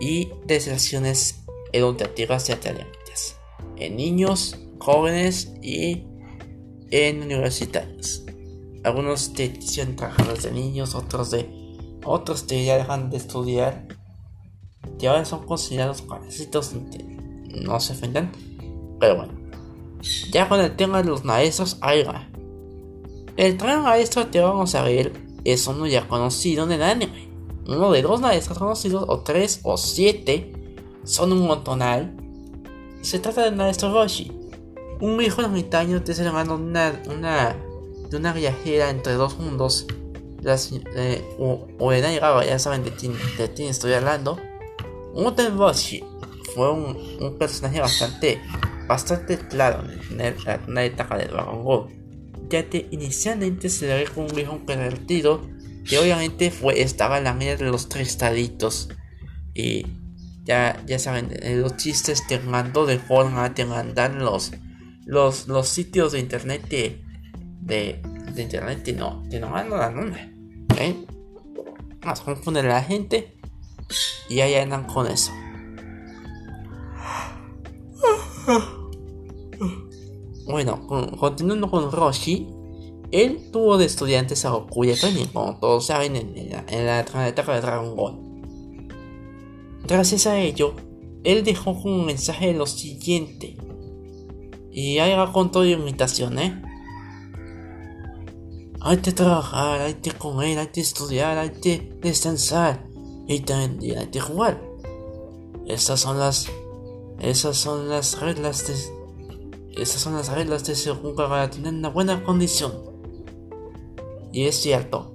y 0.00 0.30
deserciones 0.46 1.42
educativas 1.72 2.48
y 2.48 2.52
académicas 2.52 3.36
en 3.76 3.96
niños, 3.96 4.56
jóvenes 4.78 5.52
y 5.62 6.04
en 6.90 7.22
universitarios. 7.22 8.24
Algunos 8.84 9.34
de 9.34 9.44
hicieron 9.46 9.96
trabajadores 9.96 10.44
de 10.44 10.52
niños, 10.52 10.94
otros 10.94 11.30
de 11.30 11.48
otros 12.04 12.44
que 12.44 12.64
ya 12.64 12.76
dejan 12.76 13.10
de 13.10 13.18
estudiar 13.18 13.99
y 14.98 15.06
ahora 15.06 15.24
son 15.24 15.44
considerados 15.46 16.02
parásitos 16.02 16.72
no 17.62 17.80
se 17.80 17.92
ofendan 17.92 18.32
pero 18.98 19.16
bueno 19.16 19.32
ya 20.30 20.48
con 20.48 20.60
el 20.60 20.76
tema 20.76 21.02
de 21.02 21.08
los 21.08 21.24
maestros 21.24 21.78
ahí 21.80 22.02
va 22.02 22.30
el 23.36 23.56
gran 23.56 23.82
maestro 23.82 24.30
que 24.30 24.40
vamos 24.40 24.74
a 24.74 24.82
ver 24.82 25.12
es 25.44 25.66
uno 25.66 25.86
ya 25.86 26.06
conocido 26.08 26.64
en 26.64 26.72
el 26.72 26.82
anime. 26.82 27.28
Uno 27.66 27.90
de 27.92 28.02
dos 28.02 28.20
maestros 28.20 28.58
conocidos, 28.58 29.04
o 29.08 29.20
tres, 29.20 29.60
o 29.62 29.76
siete, 29.76 30.52
son 31.04 31.32
un 31.32 31.46
montonal. 31.46 32.16
Se 33.02 33.18
trata 33.18 33.44
del 33.44 33.56
maestro 33.56 33.92
Roshi, 33.92 34.32
un 35.00 35.20
hijo 35.22 35.40
ermitaño 35.40 36.04
que 36.04 36.12
es 36.12 36.18
hermano 36.18 36.58
de 36.58 36.64
una, 36.64 37.56
una, 38.12 38.32
viajera 38.32 38.90
entre 38.90 39.14
dos 39.14 39.38
mundos 39.38 39.86
las, 40.42 40.72
eh, 40.72 41.24
hubiera 41.78 42.10
llegado, 42.10 42.42
ya 42.42 42.58
saben 42.58 42.84
de 42.84 42.92
quién, 42.92 43.14
de 43.38 43.68
estoy 43.68 43.92
hablando. 43.92 44.38
Uten 45.14 45.56
Roshi 45.56 46.04
fue 46.54 46.72
un, 46.72 46.96
un, 47.20 47.38
personaje 47.38 47.80
bastante, 47.80 48.40
bastante 48.86 49.38
claro 49.38 49.84
en, 50.10 50.74
la 50.74 50.84
etapa 50.84 51.16
de 51.16 51.26
Dragon 51.26 51.62
Ball, 51.64 51.88
ya 52.48 52.68
que 52.68 52.88
inicialmente 52.90 53.68
se 53.68 53.86
le 53.86 53.94
ve 53.94 54.04
como 54.06 54.26
un 54.26 54.34
viejo 54.34 54.58
pervertido 54.66 55.40
que 55.84 55.98
obviamente 55.98 56.50
fue, 56.50 56.82
estaba 56.82 57.18
en 57.18 57.24
la 57.24 57.34
media 57.34 57.56
de 57.56 57.64
los 57.64 57.88
tres 57.88 58.16
taditos 58.18 58.88
y 59.54 59.86
ya, 60.44 60.82
ya 60.86 60.98
saben, 60.98 61.28
eh, 61.42 61.56
los 61.56 61.76
chistes 61.76 62.26
te 62.26 62.38
mandó 62.38 62.86
de 62.86 62.98
forma, 62.98 63.54
te 63.54 63.64
mandan 63.64 64.18
los, 64.18 64.52
los, 65.06 65.48
los 65.48 65.68
sitios 65.68 66.12
de 66.12 66.20
internet 66.20 66.68
de, 66.68 67.02
de, 67.60 68.42
internet 68.42 68.86
y 68.88 68.92
no, 68.92 69.22
te 69.28 69.40
no 69.40 69.50
mandan 69.50 69.94
nombre. 69.94 70.32
¿eh? 70.78 70.94
Más 72.02 72.20
confunden 72.20 72.66
a 72.66 72.68
la 72.68 72.82
gente 72.82 73.39
y 74.28 74.40
ahí 74.40 74.54
andan 74.54 74.84
con 74.84 75.06
eso. 75.06 75.32
Bueno, 80.46 80.86
continuando 81.18 81.70
con 81.70 81.92
Roshi, 81.92 82.48
él 83.12 83.50
tuvo 83.52 83.78
de 83.78 83.86
estudiantes 83.86 84.44
a 84.44 84.50
Goku 84.50 84.84
y 84.84 84.94
también, 84.94 85.28
como 85.28 85.58
todos 85.58 85.86
saben, 85.86 86.16
en, 86.16 86.50
la, 86.50 86.64
en 86.68 86.86
la 86.86 87.28
etapa 87.28 87.54
de 87.54 87.60
Dragon 87.60 87.94
Ball. 87.94 88.18
Gracias 89.86 90.26
a 90.26 90.38
ello, 90.38 90.74
él 91.24 91.44
dejó 91.44 91.72
un 91.72 92.06
mensaje 92.06 92.52
lo 92.52 92.66
siguiente. 92.66 93.56
Y 94.72 94.98
ahí 94.98 95.14
va 95.14 95.32
con 95.32 95.50
toda 95.50 95.66
imitación, 95.66 96.38
¿eh? 96.38 96.62
Hay 98.80 98.96
que 98.98 99.12
trabajar, 99.12 99.80
hay 99.80 99.94
que 99.94 100.12
comer, 100.12 100.58
hay 100.58 100.68
que 100.68 100.80
estudiar, 100.80 101.36
hay 101.38 101.50
que 101.50 101.92
descansar 102.00 102.89
y 103.30 103.40
también 103.40 103.98
hay 103.98 104.06
que 104.08 104.18
jugar. 104.18 104.60
Esas 105.66 106.00
son 106.00 106.18
las, 106.18 106.48
esas 107.20 107.56
son 107.56 107.88
las 107.88 108.20
reglas 108.20 108.66
de, 108.66 109.80
esas 109.80 110.00
son 110.00 110.14
las 110.14 110.32
reglas 110.32 110.64
de 110.64 110.74
ser 110.74 110.96
para 111.14 111.48
tener 111.48 111.72
una 111.72 111.90
buena 111.90 112.24
condición. 112.24 112.72
Y 114.32 114.46
es 114.46 114.56
cierto, 114.56 115.12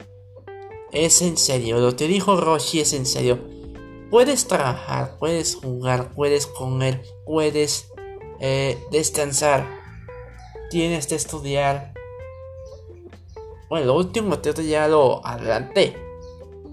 es 0.94 1.22
en 1.22 1.36
serio, 1.36 1.80
lo 1.80 1.98
que 1.98 2.08
dijo 2.08 2.40
Roshi 2.40 2.80
es 2.80 2.94
en 2.94 3.06
serio. 3.06 3.38
Puedes 4.10 4.48
trabajar, 4.48 5.18
puedes 5.20 5.56
jugar, 5.56 6.14
puedes 6.14 6.48
comer, 6.48 7.04
puedes 7.26 7.92
eh, 8.40 8.82
descansar, 8.92 9.68
tienes 10.70 11.08
que 11.08 11.16
estudiar, 11.16 11.94
bueno, 13.68 13.88
lo 13.88 13.98
último 13.98 14.42
ya 14.42 14.88
lo 14.88 15.26
adelanté. 15.26 16.05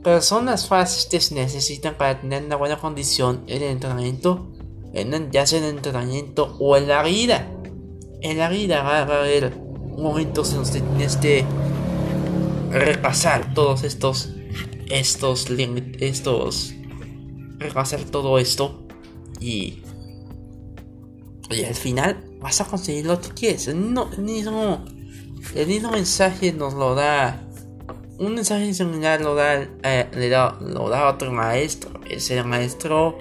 Personas 0.02 0.66
fáciles 0.66 1.30
necesitan 1.30 1.94
para 1.97 2.21
tener 2.21 2.44
una 2.44 2.56
buena 2.56 2.78
condición 2.78 3.44
en 3.47 3.62
el 3.62 3.71
entrenamiento, 3.71 4.49
en, 4.92 5.30
ya 5.30 5.47
sea 5.47 5.61
el 5.61 5.76
entrenamiento 5.76 6.56
o 6.59 6.76
en 6.76 6.88
la 6.88 7.02
vida. 7.02 7.49
En 8.21 8.38
la 8.38 8.49
vida 8.49 8.82
va 8.82 8.99
a 8.99 9.02
haber 9.02 9.56
momentos 9.97 10.52
en 10.52 10.59
los 10.59 10.71
que 10.71 10.80
tienes 10.80 11.16
que 11.16 11.44
repasar 12.71 13.54
todos 13.54 13.85
estos, 13.85 14.30
estos, 14.90 15.49
estos, 15.50 16.75
repasar 17.59 18.00
todo 18.04 18.38
esto 18.38 18.82
y, 19.38 19.82
y 21.50 21.64
al 21.64 21.75
final 21.75 22.25
vas 22.40 22.61
a 22.61 22.64
conseguir 22.64 23.06
lo 23.06 23.21
que 23.21 23.28
quieres. 23.28 23.73
No, 23.75 24.11
no 24.18 24.85
el 25.54 25.66
mismo 25.66 25.90
mensaje 25.90 26.52
nos 26.52 26.75
lo 26.75 26.94
da. 26.94 27.49
Un 28.19 28.35
mensaje 28.35 28.73
similar 28.75 29.21
lo 29.21 29.35
da, 29.35 29.62
eh, 29.83 30.09
le 30.14 30.28
da, 30.28 30.57
lo 30.61 30.88
da 30.88 31.09
otro 31.09 31.33
maestro. 31.33 32.00
Es 32.09 32.31
el 32.31 32.45
maestro 32.45 33.19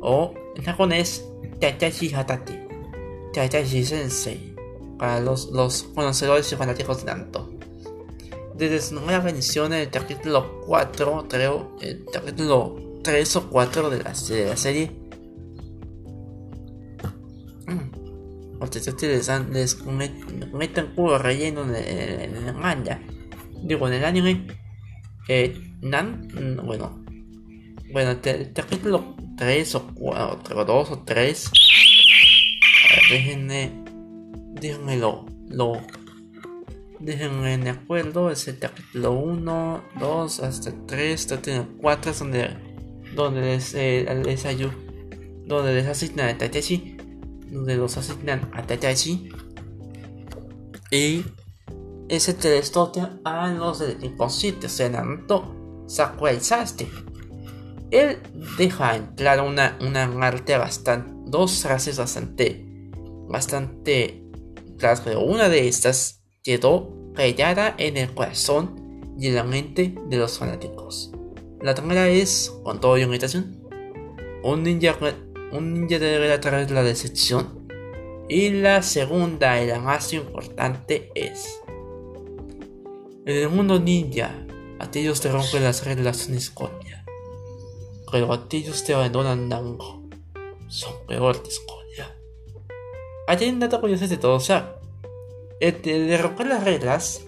o 0.00 0.34
en 0.56 0.64
japonés 0.64 1.24
Tatashi 1.60 2.12
Hatati. 2.12 2.54
Tatashi 3.32 3.84
Sensei. 3.84 4.54
Para 4.98 5.20
los, 5.20 5.50
los 5.50 5.84
conocedores 5.94 6.50
y 6.52 6.56
fanáticos 6.56 7.04
de 7.04 7.04
Nanto. 7.06 7.50
Desde 8.56 8.80
su 8.80 8.94
nueva 8.94 9.20
rendición 9.20 9.72
en 9.72 9.80
el 9.80 9.90
capítulo 9.90 10.60
4, 10.66 11.26
creo, 11.28 11.76
el 11.80 12.04
capítulo 12.12 13.00
3 13.02 13.36
o 13.36 13.50
4 13.50 13.90
de 13.90 14.02
la, 14.02 14.12
de 14.12 14.46
la 14.46 14.56
serie 14.56 15.04
ustedes 18.80 19.30
les 19.50 19.84
meten 19.84 20.94
puro 20.94 21.18
relleno 21.18 21.62
en 21.62 21.74
el, 21.74 22.54
manga. 22.54 23.00
Digo, 23.64 23.88
en 23.88 23.94
el 23.94 24.04
anime, 24.04 24.46
eh, 25.28 25.58
Nan, 25.80 26.28
bueno, 26.64 27.04
bueno, 27.92 28.18
el 28.22 28.52
capítulo 28.52 29.16
3 29.36 29.74
o 29.74 29.86
4, 29.94 30.64
2 30.64 30.90
o 30.90 30.98
3, 31.04 31.50
déjenme, 33.10 33.72
déjenme 34.60 34.96
lo, 34.98 35.26
lo, 35.48 35.80
déjenme 37.00 37.58
de 37.58 37.70
acuerdo, 37.70 38.30
es 38.30 38.46
el 38.48 38.58
capítulo 38.58 39.12
1, 39.12 39.84
2 39.98 40.40
hasta 40.40 40.72
3, 40.86 41.28
4 41.80 42.10
es 42.10 42.18
donde, 42.18 42.50
donde 43.14 43.40
les, 43.40 43.74
eh, 43.74 44.22
les 44.24 44.44
ayudo, 44.44 44.72
donde 45.46 45.74
les 45.74 45.86
asignan 45.86 46.28
a 46.28 46.38
Tateshi 46.38 46.98
donde 47.54 47.76
los 47.76 47.96
asignan 47.96 48.50
a 48.52 48.62
Tatashi 48.66 49.28
y 50.90 51.24
ese 52.08 52.34
telescopio 52.34 53.20
a 53.24 53.48
los 53.48 53.78
del 53.78 54.02
inconsciente, 54.04 54.68
se 54.68 54.90
Naruto 54.90 55.84
Sakurai 55.86 56.40
Sasuke. 56.40 56.88
Él 57.90 58.18
deja 58.58 58.96
en 58.96 59.06
claro 59.14 59.46
una, 59.46 59.78
una 59.80 60.04
arte 60.26 60.56
bastante, 60.58 61.12
dos 61.26 61.62
frases 61.62 61.98
bastante, 61.98 62.64
bastante 63.28 64.24
claras, 64.78 65.00
pero 65.02 65.20
una 65.20 65.48
de 65.48 65.68
estas 65.68 66.22
quedó 66.42 66.92
pegada 67.14 67.74
en 67.78 67.96
el 67.96 68.12
corazón 68.14 69.14
y 69.18 69.28
en 69.28 69.36
la 69.36 69.44
mente 69.44 69.94
de 70.08 70.16
los 70.16 70.38
fanáticos. 70.38 71.12
La 71.60 71.74
primera 71.74 72.08
es, 72.08 72.52
con 72.62 72.80
toda 72.80 72.98
imitación, 73.00 73.62
un 74.42 74.62
ninja 74.62 74.96
un 75.52 75.72
ninja 75.72 75.98
debe 75.98 76.36
través 76.38 76.68
de 76.68 76.74
la 76.74 76.82
decepción. 76.82 77.66
Y 78.28 78.50
la 78.50 78.82
segunda 78.82 79.62
y 79.62 79.66
la 79.66 79.78
más 79.80 80.12
importante 80.12 81.10
es, 81.14 81.60
en 83.26 83.36
el 83.36 83.48
mundo 83.48 83.78
ninja, 83.78 84.46
aquellos 84.78 85.20
te 85.20 85.30
rompen 85.30 85.64
las 85.64 85.84
reglas 85.84 86.28
en 86.28 86.34
escoria, 86.34 87.04
pero 88.10 88.32
aquellos 88.32 88.84
te 88.84 88.94
abandonan 88.94 89.48
Dango, 89.48 90.02
son 90.68 90.94
peor 91.06 91.42
que 91.42 91.48
escoria. 91.48 92.14
Hay 93.26 93.48
un 93.48 93.60
dato 93.60 93.80
curioso 93.80 94.06
de 94.06 94.16
todo, 94.16 94.40
sea, 94.40 94.76
el 95.60 95.82
de 95.82 96.18
romper 96.18 96.46
las 96.46 96.64
reglas 96.64 97.22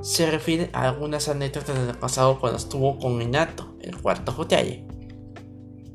se 0.00 0.30
refiere 0.30 0.70
a 0.72 0.88
algunas 0.88 1.28
anécdotas 1.28 1.86
del 1.86 1.96
pasado 1.96 2.38
cuando 2.40 2.58
estuvo 2.58 2.98
con 2.98 3.16
Minato, 3.16 3.76
el 3.80 4.00
cuarto 4.00 4.34
Hokage 4.36 4.86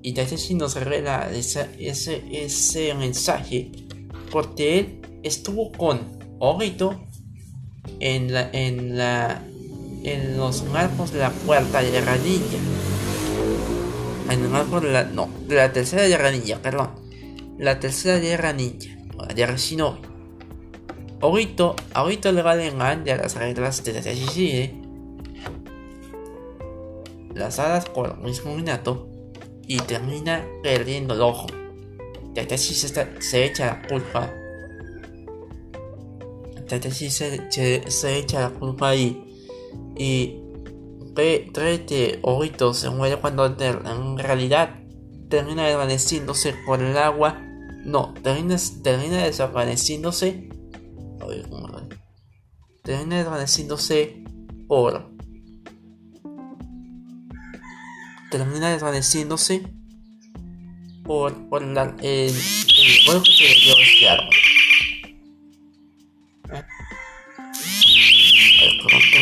y 0.04 0.16
si 0.16 0.56
nos 0.56 0.76
revela 0.76 1.32
ese, 1.32 1.70
ese, 1.80 2.24
ese 2.32 2.94
mensaje 2.96 3.72
porque 4.32 4.80
él 4.80 5.02
estuvo 5.24 5.72
con 5.72 6.20
Obito 6.40 7.00
en 8.02 8.34
la, 8.34 8.50
en 8.52 8.98
la 8.98 9.44
en 10.04 10.36
los 10.36 10.64
marcos 10.66 11.12
de 11.14 11.20
la 11.20 11.30
cuarta 11.30 11.82
guerra 11.82 12.18
ninja 12.18 12.58
en 14.30 14.44
el 14.44 14.50
marco 14.50 14.82
de 14.82 14.92
la 14.92 15.04
no 15.04 15.30
de 15.48 15.56
la 15.56 15.72
tercera 15.72 16.08
guerra 16.08 16.32
ninja 16.32 16.58
perdón 16.62 16.90
la 17.58 17.80
tercera 17.80 18.18
guerra 18.18 18.52
ninja 18.52 18.98
la 19.18 19.34
guerra 19.34 19.56
shinobi 19.56 20.12
Obito 21.24 21.76
Obito 21.96 22.32
le 22.32 22.42
va 22.42 22.54
a 22.54 22.66
engañar 22.66 23.20
las 23.20 23.36
reglas 23.36 23.84
de 23.84 23.94
la 23.94 24.02
¿eh? 24.02 24.74
las 27.36 27.60
alas 27.60 27.86
por 27.86 28.18
el 28.18 28.18
mismo 28.26 28.56
Minato 28.56 29.08
y 29.68 29.78
termina 29.78 30.46
perdiendo 30.64 31.14
el 31.14 31.22
ojo. 31.22 31.48
Tatashi 32.36 32.74
se, 32.74 33.22
se 33.22 33.46
echa 33.46 33.66
la 33.68 33.88
culpa. 33.88 34.34
Tatashi 36.72 37.10
se, 37.10 37.52
se, 37.52 38.18
echa 38.18 38.40
la 38.40 38.50
culpa 38.52 38.96
y, 38.96 39.22
y 39.98 40.38
cree 41.14 41.86
que 41.86 42.20
Orito 42.22 42.74
se 42.74 42.90
muere 42.90 43.18
cuando 43.18 43.46
en 43.46 44.18
realidad 44.18 44.80
termina 45.28 45.68
desvaneciéndose 45.68 46.56
por 46.66 46.82
el 46.82 46.98
agua. 46.98 47.42
No, 47.84 48.14
termina, 48.24 48.56
termina 48.82 49.18
desvaneciéndose. 49.26 50.48
Termina 52.84 53.18
desvaneciéndose 53.18 54.24
por 54.70 55.12
termina 58.32 58.70
desvaneciéndose 58.70 59.64
por, 61.04 61.50
por 61.50 61.62
la, 61.64 61.94
el, 62.02 62.30
el 62.30 63.06
golpe 63.06 63.30
que 63.38 63.56
dio 63.62 63.74
este 63.78 64.08
árbol. 64.08 64.41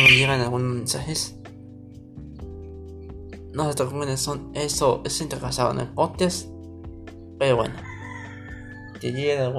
A 0.00 0.02
me 0.02 0.16
llegan 0.16 0.40
algunos 0.40 0.76
mensajes. 0.76 1.36
nosotros 3.52 3.92
jóvenes 3.92 4.20
son 4.20 4.50
eso, 4.54 5.02
es 5.04 5.20
intercasado 5.20 5.72
en 5.72 5.80
el 5.80 5.94
cotes. 5.94 6.48
Pero 7.38 7.56
bueno, 7.56 7.74
te 8.98 9.12
llega 9.12 9.50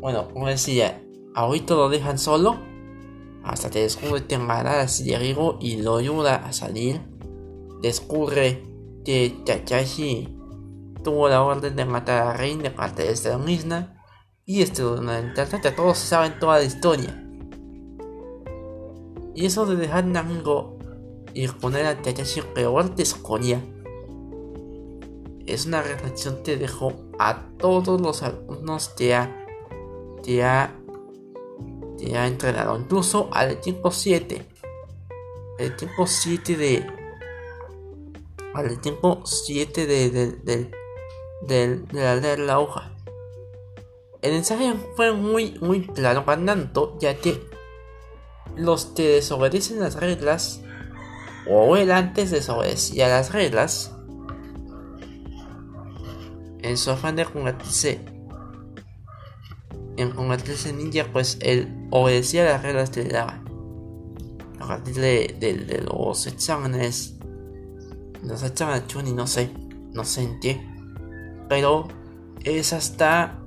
Bueno, 0.00 0.28
como 0.28 0.46
decía, 0.46 1.02
ahorita 1.34 1.74
lo 1.74 1.88
dejan 1.88 2.18
solo 2.18 2.60
hasta 3.42 3.70
que 3.70 3.82
descubre 3.82 4.24
que 4.24 4.38
la 4.38 4.86
de 4.86 5.18
Rigo 5.18 5.58
y 5.60 5.82
lo 5.82 5.96
ayuda 5.96 6.36
a 6.36 6.52
salir. 6.52 7.00
Descubre 7.82 8.62
que 9.04 9.42
Takashi 9.44 10.38
tuvo 11.02 11.28
la 11.28 11.42
orden 11.42 11.74
de 11.74 11.84
matar 11.86 12.28
a 12.28 12.34
Rey 12.34 12.56
de 12.56 12.70
parte 12.70 13.02
de 13.02 13.10
esta 13.10 13.36
misma 13.36 14.00
y 14.46 14.62
este 14.62 14.84
que 15.60 15.72
todos 15.72 15.98
saben 15.98 16.38
toda 16.38 16.58
la 16.58 16.64
historia. 16.64 17.21
Y 19.34 19.46
eso 19.46 19.66
de 19.66 19.76
dejar 19.76 20.04
a 20.14 20.20
amigo 20.20 20.78
y 21.34 21.48
poner 21.48 21.86
a 21.86 22.00
Takashi 22.00 22.42
peor 22.54 22.94
de 22.94 23.02
escoria 23.02 23.62
es 25.46 25.66
una 25.66 25.82
reflexión 25.82 26.42
que 26.42 26.56
dejó 26.56 26.92
a 27.18 27.48
todos 27.58 28.00
los 28.00 28.22
alumnos 28.22 28.88
que 28.90 29.14
ha, 29.14 29.46
que 30.22 30.44
ha, 30.44 30.74
que 31.98 32.16
ha 32.16 32.26
entrenado, 32.26 32.78
incluso 32.78 33.28
al 33.32 33.50
equipo 33.50 33.90
7. 33.90 34.46
El 35.58 35.72
equipo 35.72 36.06
7 36.06 36.56
de. 36.56 36.86
Al 38.54 38.80
tiempo 38.80 39.22
7 39.24 39.86
de, 39.86 40.10
de, 40.10 40.32
de, 40.32 40.70
de, 41.42 42.20
de 42.20 42.38
la 42.38 42.58
hoja. 42.58 42.92
El 44.20 44.32
mensaje 44.32 44.74
fue 44.94 45.12
muy, 45.12 45.58
muy 45.60 45.86
claro 45.86 46.24
para 46.24 46.40
ya 47.00 47.16
que 47.18 47.40
los 48.56 48.86
que 48.86 49.08
desobedecen 49.08 49.80
las 49.80 49.94
reglas, 49.94 50.60
o 51.48 51.76
él 51.76 51.90
antes 51.90 52.30
desobedecía 52.30 53.08
las 53.08 53.32
reglas, 53.32 53.92
en 56.60 56.76
su 56.76 56.90
afán 56.90 57.16
de 57.16 57.24
convertirse 57.24 58.04
en 59.96 60.10
convertirse 60.10 60.72
ninja, 60.72 61.06
pues 61.12 61.38
él 61.40 61.86
obedecía 61.90 62.44
las 62.44 62.62
reglas 62.62 62.90
que 62.90 63.04
le 63.04 63.10
daban. 63.10 63.44
Partir 64.58 64.94
de, 64.94 65.36
de, 65.38 65.82
los 65.82 66.26
exámenes, 66.26 67.16
los 68.22 68.42
exámenes 68.42 68.86
Chuni, 68.86 69.12
no 69.12 69.26
sé, 69.26 69.50
no 69.92 70.04
sé 70.04 70.22
en 70.22 70.40
qué, 70.40 70.66
pero 71.48 71.88
es 72.44 72.72
hasta 72.72 73.38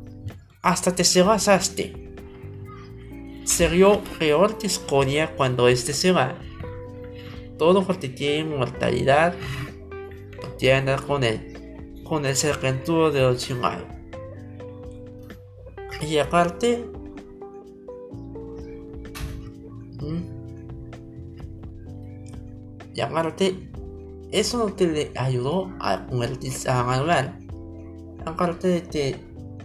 hasta 0.62 0.96
que 0.96 1.04
se 1.04 1.22
basaste. 1.22 2.05
Sería 3.46 4.02
peor 4.20 4.58
que 4.58 4.68
escoria 4.68 5.36
cuando 5.36 5.68
este 5.68 5.94
se 5.94 6.12
va. 6.12 6.36
Todo 7.58 7.86
porque 7.86 8.10
tiene 8.10 8.52
inmortalidad, 8.52 9.34
quiere 10.58 10.76
andar 10.76 11.02
con 11.04 11.24
él 11.24 11.56
con 12.06 12.26
el 12.26 12.36
serpentudo 12.36 13.12
de 13.12 13.26
Orochimaru. 13.26 13.84
Y 16.02 16.18
aparte, 16.20 16.86
y 22.94 23.02
aparte, 23.02 23.72
eso 24.32 24.58
no 24.60 24.74
te 24.74 24.88
le 24.88 25.12
ayudó 25.16 25.74
a 25.80 26.06
convertirse 26.06 26.70
a 26.70 26.84
manual. 26.84 27.40
Aparte 28.26 28.68
de 28.68 28.84
que 28.84 29.16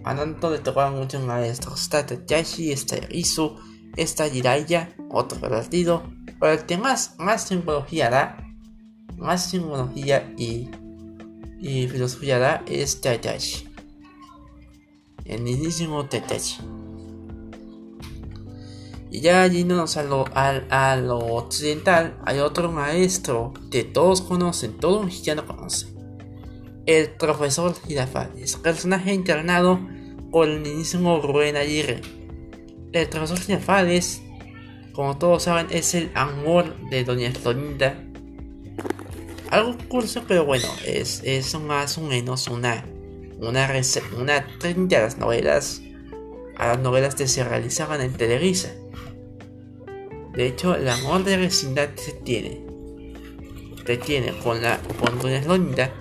a 0.03 0.16
tanto 0.16 0.51
le 0.51 0.59
tocaban 0.61 0.97
muchos 0.97 1.23
maestros, 1.23 1.83
está 1.83 2.07
Yashi, 2.27 2.73
está 2.73 2.97
Isu, 3.11 3.57
está 3.96 4.29
Jiraiya, 4.29 4.94
otro 5.11 5.40
partido, 5.40 6.03
pero 6.38 6.53
el 6.53 6.66
que 6.66 6.79
más, 6.79 7.16
simbología 7.46 8.11
da, 8.11 8.37
más 9.16 9.50
simbología 9.50 10.33
y 10.37 10.70
y 11.61 11.87
filosofía 11.88 12.38
da 12.38 12.64
es 12.66 13.00
Tatashi. 13.00 13.68
El 15.24 15.42
mismísimo 15.42 16.07
Tatashi. 16.07 16.59
Y 19.11 19.20
ya 19.20 19.46
yéndonos 19.46 19.96
a 19.96 20.05
lo, 20.05 20.24
a, 20.35 20.96
lo 20.96 21.18
occidental, 21.18 22.16
hay 22.24 22.38
otro 22.38 22.70
maestro 22.70 23.53
que 23.70 23.85
todos 23.85 24.22
conocen, 24.22 24.79
todo 24.79 25.03
mexicano 25.03 25.46
conoce. 25.46 25.88
El 26.87 27.11
profesor 27.11 27.74
Girafales, 27.87 28.57
personaje 28.57 29.12
internado 29.12 29.81
por 30.31 30.48
el 30.48 30.61
mismísimo 30.61 31.20
Rubén 31.20 31.57
Aguirre. 31.57 32.00
El 32.92 33.09
profesor 33.09 33.38
Girafales, 33.38 34.22
como 34.92 35.18
todos 35.18 35.44
saben, 35.44 35.66
es 35.70 35.94
el 35.94 36.11
amor 36.14 36.76
de 36.90 37.05
Doña 37.05 37.31
Florinda 37.33 38.05
algo 39.50 39.76
curso, 39.88 40.22
pero 40.26 40.44
bueno, 40.44 40.68
es, 40.87 41.22
es 41.24 41.55
más 41.59 41.98
o 41.98 42.03
menos 42.03 42.46
una, 42.48 42.85
una, 43.40 43.68
una 44.16 44.46
de 44.64 44.98
las 44.98 45.18
novelas 45.18 45.83
a 46.57 46.68
las 46.68 46.79
novelas 46.79 47.14
que 47.14 47.26
se 47.26 47.42
realizaban 47.42 48.00
en 48.00 48.12
Televisa. 48.12 48.70
De 50.35 50.46
hecho, 50.46 50.76
el 50.76 50.88
amor 50.88 51.24
de 51.24 51.37
vecindad 51.37 51.88
se 51.96 52.12
tiene, 52.12 52.61
se 53.85 53.96
tiene 53.96 54.33
con 54.38 54.62
la 54.62 54.79
con 55.00 55.18
Doña 55.18 55.42
Londa 55.42 55.92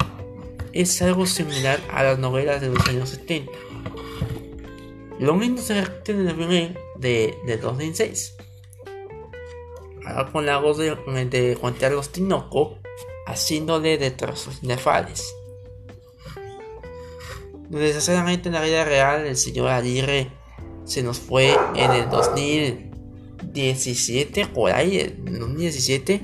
es 0.71 1.01
algo 1.01 1.25
similar 1.25 1.79
a 1.91 2.03
las 2.03 2.19
novelas 2.19 2.61
de 2.61 2.67
los 2.69 2.87
años 2.87 3.09
70. 3.09 3.51
Lo 5.19 5.35
mismo 5.35 5.57
se 5.57 5.83
repite 5.83 6.13
en 6.13 6.27
el 6.27 6.37
remake 6.37 6.79
de, 6.97 7.37
de 7.45 7.57
2006. 7.57 8.37
Ahora 10.05 10.31
con 10.31 10.45
la 10.45 10.57
voz 10.57 10.77
de, 10.77 10.95
de 11.29 11.55
Juan 11.55 11.73
Carlos 11.73 12.09
Tinoco 12.09 12.77
haciéndole 13.27 13.97
de 13.97 14.11
trozos 14.11 14.63
nefales. 14.63 15.35
Desgraciadamente 17.69 18.47
en 18.49 18.55
la 18.55 18.63
vida 18.63 18.83
real 18.85 19.27
el 19.27 19.35
señor 19.35 19.67
Aguirre 19.67 20.31
se 20.85 21.03
nos 21.03 21.19
fue 21.19 21.53
en 21.75 21.91
el 21.91 22.09
2017, 22.09 24.47
por 24.47 24.71
ahí, 24.71 24.99
en 24.99 25.37
2017, 25.37 26.21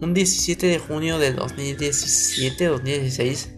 un 0.00 0.14
17 0.14 0.68
de 0.68 0.78
junio 0.78 1.18
del 1.18 1.36
2017-2016, 1.36 3.48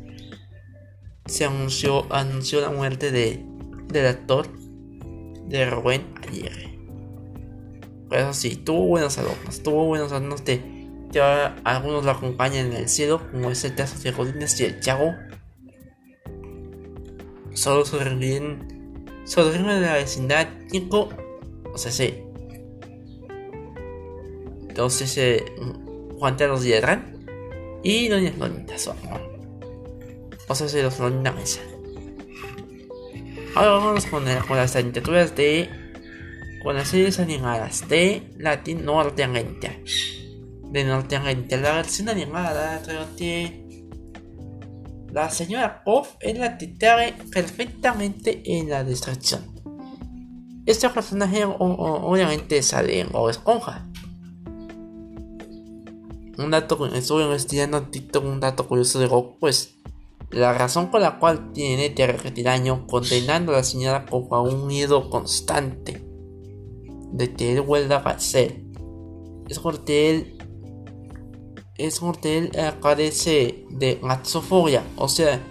se 1.26 1.44
anunció, 1.44 2.10
anunció 2.12 2.62
la 2.62 2.70
muerte 2.70 3.12
de, 3.12 3.44
del 3.88 4.06
actor 4.06 4.48
de 5.46 5.68
Rubén 5.68 6.14
Aguirre. 6.26 6.78
Pero 8.08 8.34
sí, 8.34 8.56
tuvo 8.56 8.86
buenos 8.86 9.16
alumnos, 9.18 9.62
tuvo 9.62 9.86
buenos 9.86 10.12
alumnos 10.12 10.44
de 10.44 10.60
ya 11.12 11.56
algunos 11.64 12.04
lo 12.04 12.10
acompañan 12.10 12.66
en 12.66 12.72
el 12.72 12.88
cielo, 12.88 13.20
como 13.30 13.50
es 13.50 13.64
el 13.64 13.74
caso 13.74 14.02
de 14.02 14.12
Godines 14.12 14.58
y 14.60 14.64
el 14.64 14.80
Chago. 14.80 15.14
Solo 17.52 17.84
sobreviven, 17.84 19.04
sobreviven 19.24 19.80
de 19.80 19.86
la 19.86 19.94
vecindad 19.94 20.48
5, 20.70 21.08
o 21.72 21.78
sea, 21.78 21.92
sí. 21.92 22.22
Entonces, 24.68 25.18
eh, 25.18 25.44
Juan 26.18 26.36
Carlos 26.36 26.64
Villarán 26.64 27.26
y 27.82 28.08
Doña 28.08 28.32
Florinda. 28.32 28.74
O 30.48 30.54
sea, 30.54 30.68
se 30.68 30.82
los 30.82 30.94
Florinda 30.94 31.30
Mesa. 31.32 31.60
Ahora 33.54 33.70
vamos 33.72 34.06
con, 34.06 34.24
las 34.24 34.72
caricaturas 34.72 35.36
de. 35.36 35.68
con 36.62 36.74
las 36.74 36.88
series 36.88 37.20
animadas 37.20 37.86
de 37.88 38.32
Latin 38.38 38.84
Norteamérica 38.84 39.76
de 40.72 40.84
Norteamérica. 40.84 41.56
La 41.58 41.74
versión 41.74 42.08
animada 42.08 42.80
de 42.80 43.62
la 45.12 45.28
señora 45.28 45.82
Off 45.84 46.16
en 46.20 46.40
la 46.40 46.56
titare 46.56 47.14
perfectamente 47.30 48.42
en 48.46 48.70
la 48.70 48.82
descripción. 48.82 49.52
Este 50.64 50.88
personaje 50.88 51.44
obviamente 51.44 52.62
sale 52.62 53.00
en 53.00 53.10
Bob 53.10 53.28
Esponja. 53.28 53.86
Un 56.38 56.50
dato, 56.50 56.86
estuve 56.94 57.24
investigando 57.24 57.86
en 57.92 58.26
un 58.26 58.40
dato 58.40 58.66
curioso 58.66 58.98
de 58.98 59.06
Goku, 59.06 59.38
pues 59.38 59.71
la 60.32 60.52
razón 60.54 60.90
por 60.90 61.00
la 61.00 61.18
cual 61.18 61.52
tiene 61.52 61.94
que 61.94 62.06
repetir 62.06 62.48
año 62.48 62.86
condenando 62.86 63.52
a 63.52 63.56
la 63.56 63.64
señora 63.64 64.06
Off 64.10 64.32
a 64.32 64.40
un 64.40 64.66
miedo 64.66 65.10
constante 65.10 66.02
de 67.12 67.34
que 67.34 67.52
él 67.52 67.60
vuelva 67.60 67.96
a 67.96 68.18
ser 68.18 68.62
es 69.48 69.58
porque 69.58 70.10
él 70.10 70.38
es 71.76 72.00
mortal 72.00 72.50
carece 72.80 73.66
de 73.70 73.98
maxofobia, 74.02 74.82
o 74.96 75.08
sea, 75.08 75.44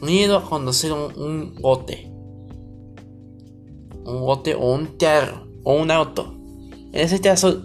miedo 0.00 0.36
a 0.36 0.44
conocer 0.44 0.92
un, 0.92 1.12
un 1.16 1.54
bote. 1.60 2.08
Un 4.04 4.20
bote 4.20 4.54
o 4.54 4.72
un 4.72 4.86
carro 4.98 5.46
o 5.64 5.74
un 5.74 5.90
auto. 5.90 6.34
En 6.92 7.00
ese 7.00 7.20
caso, 7.20 7.64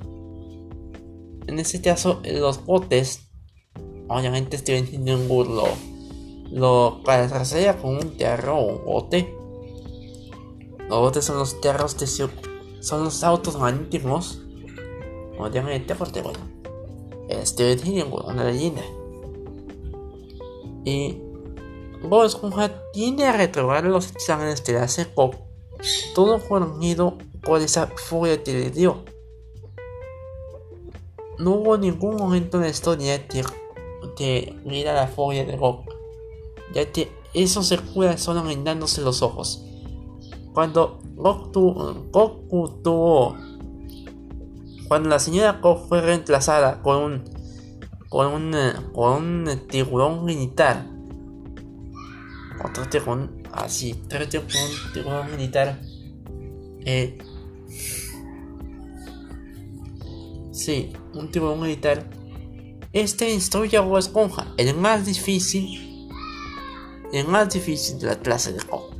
en 1.48 1.60
ese 1.60 1.82
caso, 1.82 2.22
los 2.24 2.65
botes, 2.65 3.30
obviamente 4.08 4.58
Steven 4.58 4.84
Spielberg 4.84 5.50
lo, 5.50 5.97
lo 6.52 7.02
caracterizaría 7.04 7.78
con 7.78 7.96
un 7.96 8.10
carro 8.18 8.58
o 8.58 8.78
un 8.78 8.86
bote. 8.86 9.36
Los 10.90 11.00
botes 11.00 11.26
son 11.26 11.38
los 11.38 11.56
carros 11.56 11.96
que 11.96 12.08
son 12.08 13.04
los 13.04 13.24
autos 13.24 13.60
marítimos. 13.60 14.42
Obviamente, 15.40 15.94
porque 15.94 16.22
bueno 16.22 16.58
este 17.30 17.76
tiene 17.76 18.04
una 18.04 18.44
leyenda. 18.44 18.82
Y 20.86 21.20
Bob 22.02 22.26
Esponja 22.26 22.84
tiene 22.94 23.26
a 23.26 23.34
retrobar 23.34 23.84
los 23.84 24.12
exámenes 24.12 24.64
de 24.64 24.74
la 24.74 24.88
SECO, 24.88 25.32
todo 26.16 26.40
fornido 26.40 27.18
por 27.42 27.62
esa 27.62 27.88
furia 27.88 28.42
que 28.44 28.54
le 28.54 28.72
dio. 28.72 29.04
No 31.38 31.52
hubo 31.56 31.78
ningún 31.78 32.16
momento 32.16 32.58
en 32.58 32.64
la 32.64 32.70
historia 32.70 33.28
que, 33.28 33.44
que 34.16 34.56
mira 34.64 34.94
la 34.94 35.08
furia 35.08 35.46
de 35.46 35.58
Goku, 35.58 35.92
ya 36.74 36.92
que 36.92 37.12
eso 37.34 37.64
se 37.64 37.78
cura 37.78 38.18
solo 38.18 38.44
vendándose 38.44 39.02
los 39.02 39.22
ojos. 39.22 39.64
Cuando 40.54 41.00
Goku. 41.18 43.36
Cuando 44.88 45.10
la 45.10 45.20
señora 45.20 45.60
Goku 45.62 45.88
fue 45.88 46.02
reemplazada 46.02 46.82
con 46.82 47.04
un. 47.04 47.24
con 48.10 48.28
un. 48.28 48.56
con 48.94 49.24
un 49.24 49.68
tiburón 49.68 50.26
militar. 50.26 50.88
Otro 52.64 52.88
tiburón. 52.90 53.44
Así, 53.52 53.96
otro 54.06 54.28
tiburón, 54.28 54.72
tiburón 54.94 55.32
militar. 55.32 55.80
Eh, 56.86 57.18
sí, 60.52 60.94
un 61.14 61.32
tiburón 61.32 61.62
militar. 61.62 62.10
Este 62.94 63.32
instruye 63.32 63.78
a 63.78 64.00
Esponja, 64.00 64.54
el 64.58 64.76
más 64.76 65.06
difícil. 65.06 65.87
Más 67.28 67.54
difícil 67.54 68.00
de 68.00 68.08
la 68.08 68.15
clase 68.15 68.54
de 68.54 68.60
Goku 68.60 68.98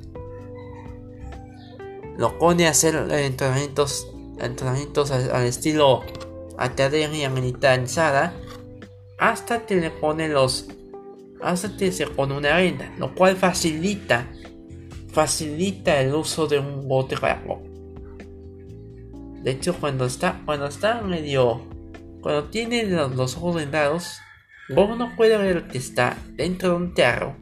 lo 2.17 2.38
pone 2.39 2.67
a 2.67 2.72
hacer 2.72 2.96
entrenamientos, 3.12 4.08
entrenamientos 4.39 5.12
al, 5.12 5.46
estilo 5.46 6.02
academia 6.58 7.30
militarizada 7.30 8.34
hasta 9.20 9.65
que 9.65 9.76
le 9.76 9.91
pone 9.91 10.28
los 10.28 10.67
hasta 11.39 11.78
que 11.78 11.91
se 11.91 12.08
pone 12.08 12.36
una 12.36 12.56
arena 12.56 12.93
lo 12.98 13.13
cual 13.13 13.36
facilita 13.36 14.28
facilita 15.12 16.02
el 16.02 16.15
uso 16.15 16.48
de 16.48 16.58
un 16.58 16.88
bote 16.88 17.15
agua 17.15 17.60
de 19.43 19.52
hecho 19.52 19.76
cuando 19.76 20.06
está 20.06 20.41
cuando 20.46 20.65
está 20.65 21.02
medio 21.02 21.62
cuando 22.22 22.46
tiene 22.46 22.86
los, 22.86 23.38
ojos 23.38 23.56
vendados 23.56 24.17
vos 24.70 24.98
no 24.98 25.15
puede 25.15 25.38
ver 25.38 25.67
que 25.67 25.78
está 25.78 26.17
dentro 26.36 26.70
de 26.70 26.76
un 26.76 26.91
carro 26.93 27.36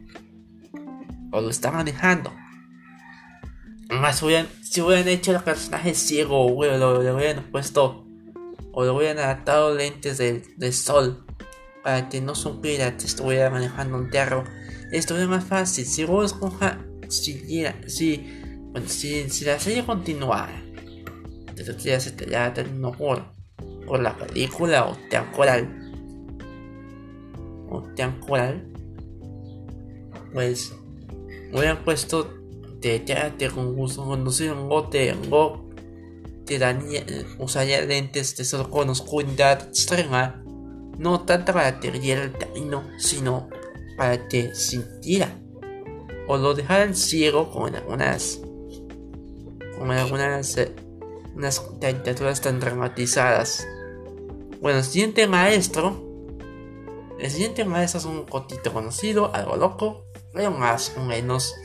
o 1.32 1.42
lo 1.42 1.50
está 1.50 1.72
manejando 1.72 2.32
más 3.90 4.24
si 4.62 4.82
hubieran 4.82 5.08
hecho 5.08 5.32
el 5.32 5.42
personaje 5.42 5.94
ciego, 5.94 6.50
güey, 6.50 6.78
lo, 6.78 7.00
hubieran 7.00 7.44
puesto 7.52 8.06
o 8.72 8.84
le 8.84 8.90
hubieran 8.90 9.20
adaptado 9.20 9.74
lentes 9.74 10.18
de, 10.18 10.72
sol 10.72 11.26
para 11.84 12.10
que 12.10 12.20
no 12.20 12.36
supiera 12.36 12.98
que 12.98 13.06
estuviera 13.06 13.50
manejando 13.50 13.98
un 13.98 14.10
carro. 14.10 14.44
Estuviera 14.92 15.28
más 15.28 15.46
fácil. 15.46 15.86
Si 15.86 16.04
vos 16.04 16.36
siguiera, 17.10 17.76
si, 17.88 18.28
bueno, 18.72 18.88
si, 18.90 19.30
si 19.30 19.46
la 19.46 19.60
serie 19.60 19.86
continuara, 19.86 20.62
entonces 21.48 22.04
se 22.04 22.12
te 22.12 22.30
ya 22.30 22.54
terminó 22.54 22.92
por, 22.92 23.24
la 24.00 24.18
película 24.18 24.86
o 24.86 24.98
te 25.10 25.20
coral. 25.36 25.70
O 27.70 27.82
te 27.96 28.10
coral. 28.20 28.68
Pues 30.34 30.74
hubieran 31.56 31.84
puesto 31.84 32.30
te 32.82 33.00
te 33.00 33.50
con 33.50 33.76
gusto 33.76 34.06
conducir 34.06 34.52
un 34.52 34.70
bote 34.70 35.15
go 35.30 35.70
te 36.46 36.60
daría 36.60 37.06
usaría 37.39 37.82
lentes 37.82 38.36
de 38.38 38.46
sol 38.46 38.70
con 38.70 38.89
oscuridad 38.89 39.68
extrema 39.70 40.44
no 40.98 41.22
tanto 41.22 41.54
para 41.54 41.80
que 41.80 41.89
el 41.89 42.32
camino 42.34 42.84
sino 42.98 43.50
para 43.98 44.28
que 44.28 44.54
sintiera. 44.56 45.30
O 46.28 46.38
lo 46.38 46.54
dejaran 46.54 46.96
ciego 46.96 47.52
con 47.52 47.76
algunas 47.76 48.41
con 49.78 49.91
algunas 49.91 50.58
eh, 50.58 50.74
unas 51.36 51.60
caricaturas 51.60 52.41
tan 52.41 52.60
dramatizadas. 52.60 53.68
Bueno 54.62 54.82
siguiente 54.84 55.28
maestro 55.28 56.04
el 57.20 57.32
siguiente 57.32 57.63
maestro 57.65 58.00
es 58.00 58.06
un 58.06 58.24
cotito 58.26 58.74
conocido 58.74 59.34
algo 59.34 59.56
loco 59.56 60.05
más 60.50 60.93
o 60.98 61.04
menos 61.04 61.56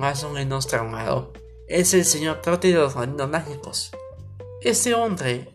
más 0.00 0.24
o 0.24 0.30
menos 0.30 0.66
traumado, 0.66 1.32
es 1.68 1.92
el 1.92 2.06
señor 2.06 2.40
Trote 2.40 2.68
de 2.68 2.74
los 2.74 2.94
Reinos 2.94 3.28
Mágicos. 3.28 3.92
Este 4.62 4.94
hombre, 4.94 5.54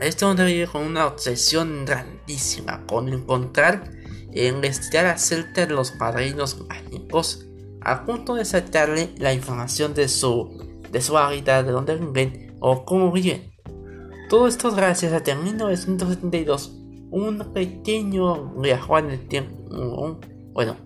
este 0.00 0.24
hombre 0.24 0.46
vive 0.46 0.68
con 0.68 0.82
una 0.84 1.06
obsesión 1.06 1.84
grandísima 1.84 2.86
con 2.86 3.08
encontrar 3.08 3.90
e 4.32 4.46
investigar 4.46 5.06
acerca 5.06 5.66
de 5.66 5.74
los 5.74 5.90
padrinos 5.90 6.64
mágicos, 6.68 7.46
a 7.80 8.04
punto 8.04 8.36
de 8.36 8.44
sacarle 8.44 9.10
la 9.18 9.34
información 9.34 9.92
de 9.92 10.06
su, 10.08 10.80
de 10.88 11.00
su 11.00 11.18
hábitat, 11.18 11.66
de 11.66 11.72
dónde 11.72 11.96
viven 11.96 12.56
o 12.60 12.84
cómo 12.84 13.10
viven. 13.10 13.52
Todo 14.28 14.46
esto 14.46 14.70
gracias 14.70 15.12
a 15.12 15.22
que 15.22 15.32
en 15.32 15.42
1972 15.42 16.78
un 17.10 17.52
pequeño 17.52 18.54
viajó 18.54 18.98
en 18.98 19.10
el 19.10 19.28
tiempo, 19.28 20.20
bueno, 20.52 20.76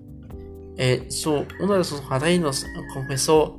eh, 0.76 1.06
su, 1.08 1.44
uno 1.60 1.74
de 1.74 1.84
sus 1.84 2.00
padrinos 2.02 2.66
confesó, 2.92 3.58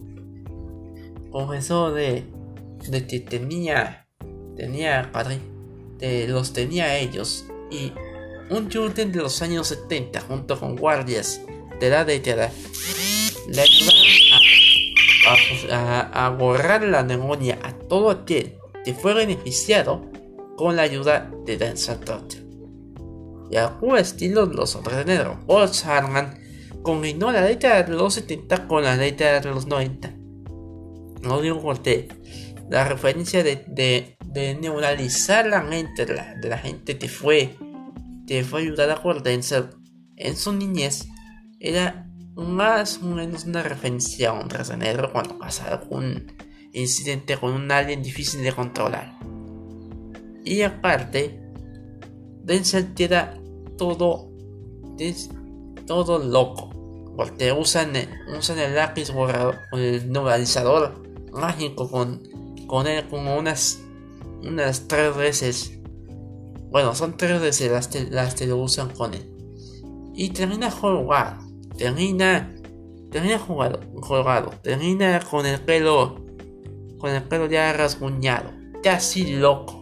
confesó 1.32 1.92
de, 1.92 2.26
de 2.88 3.08
que 3.08 3.20
tenía, 3.20 4.08
tenía 4.56 5.12
de 6.00 6.28
los 6.28 6.54
tenía 6.54 6.98
ellos 6.98 7.46
y 7.72 7.92
un 8.50 8.72
Juden 8.72 9.12
de 9.12 9.20
los 9.20 9.42
años 9.42 9.68
70 9.68 10.22
junto 10.22 10.60
con 10.60 10.76
guardias 10.76 11.42
de 11.80 11.90
la 11.90 12.06
década 12.06 12.52
le 13.48 13.62
ayudaron 13.62 14.08
a, 16.14 16.30
borrar 16.38 16.84
la 16.84 17.04
neumonía 17.04 17.60
a 17.64 17.74
todo 17.74 18.10
aquel 18.10 18.56
que 18.86 18.94
fue 18.94 19.14
beneficiado 19.14 20.06
con 20.56 20.76
la 20.76 20.84
ayuda 20.84 21.32
de 21.46 21.58
Denzel 21.58 22.00
Trotter. 22.00 22.47
Y 23.50 23.56
al 23.56 23.78
estilo 23.98 24.46
los 24.46 24.76
otros 24.76 25.06
de 25.06 25.20
Paul 25.46 25.70
Harman 25.86 26.40
combinó 26.82 27.32
la 27.32 27.42
década 27.42 27.84
de 27.84 27.94
los 27.94 28.14
70 28.16 28.68
con 28.68 28.84
la 28.84 28.98
década 28.98 29.40
de 29.40 29.50
los 29.50 29.68
90. 29.68 30.14
No 31.22 31.42
digo 31.42 31.62
porque 31.62 32.08
la 32.70 32.88
referencia 32.88 33.44
de, 33.44 33.66
de, 33.68 34.56
neuralizar 34.56 35.48
la 35.48 35.62
mente 35.62 36.06
de 36.06 36.50
la, 36.50 36.58
gente 36.58 36.98
que 36.98 37.10
fue, 37.10 37.56
que 38.28 38.44
fue 38.44 38.62
ayudada 38.62 39.02
por 39.02 39.24
Denzel 39.24 39.70
en 40.16 40.36
su 40.36 40.54
niñez 40.54 41.08
era 41.60 42.08
más 42.36 43.00
o 43.02 43.08
menos 43.08 43.46
una 43.46 43.64
referencia 43.64 44.30
a 44.30 44.34
un 44.34 44.48
negro 44.80 45.12
cuando 45.12 45.40
pasa 45.40 45.68
algún 45.70 46.32
incidente 46.74 47.38
con 47.38 47.54
un 47.54 47.72
alien 47.72 48.04
difícil 48.04 48.44
de 48.44 48.52
controlar. 48.52 49.18
Y 50.46 50.62
aparte, 50.62 51.47
Denzel 52.48 52.94
queda 52.94 53.38
todo, 53.78 54.32
todo 55.86 56.18
loco 56.18 56.70
porque 57.18 57.52
usan, 57.52 57.94
usan 58.38 58.60
el 58.60 58.76
lápiz 58.76 59.12
borrador, 59.12 59.58
el 59.74 60.10
normalizador 60.10 61.04
mágico 61.34 61.90
con, 61.90 62.22
con 62.68 62.86
él 62.86 63.06
como 63.10 63.38
unas, 63.38 63.82
unas 64.44 64.88
tres 64.88 65.18
veces. 65.18 65.80
Bueno, 66.70 66.94
son 66.94 67.18
tres 67.18 67.42
veces 67.42 67.72
las 67.72 67.88
que, 67.88 68.06
las 68.06 68.40
lo 68.42 68.58
usan 68.58 68.92
con 68.92 69.16
él. 69.16 69.30
Y 70.14 70.30
termina 70.30 70.70
jugado, 70.70 71.44
termina, 71.76 72.56
termina 73.12 73.40
jugado, 73.40 73.82
jugado, 74.00 74.52
termina 74.62 75.20
con 75.20 75.46
el 75.48 75.60
pelo, 75.60 76.24
con 77.00 77.10
el 77.10 77.24
pelo 77.24 77.48
ya 77.48 77.74
rasguñado, 77.74 78.52
casi 78.84 79.36
loco. 79.36 79.77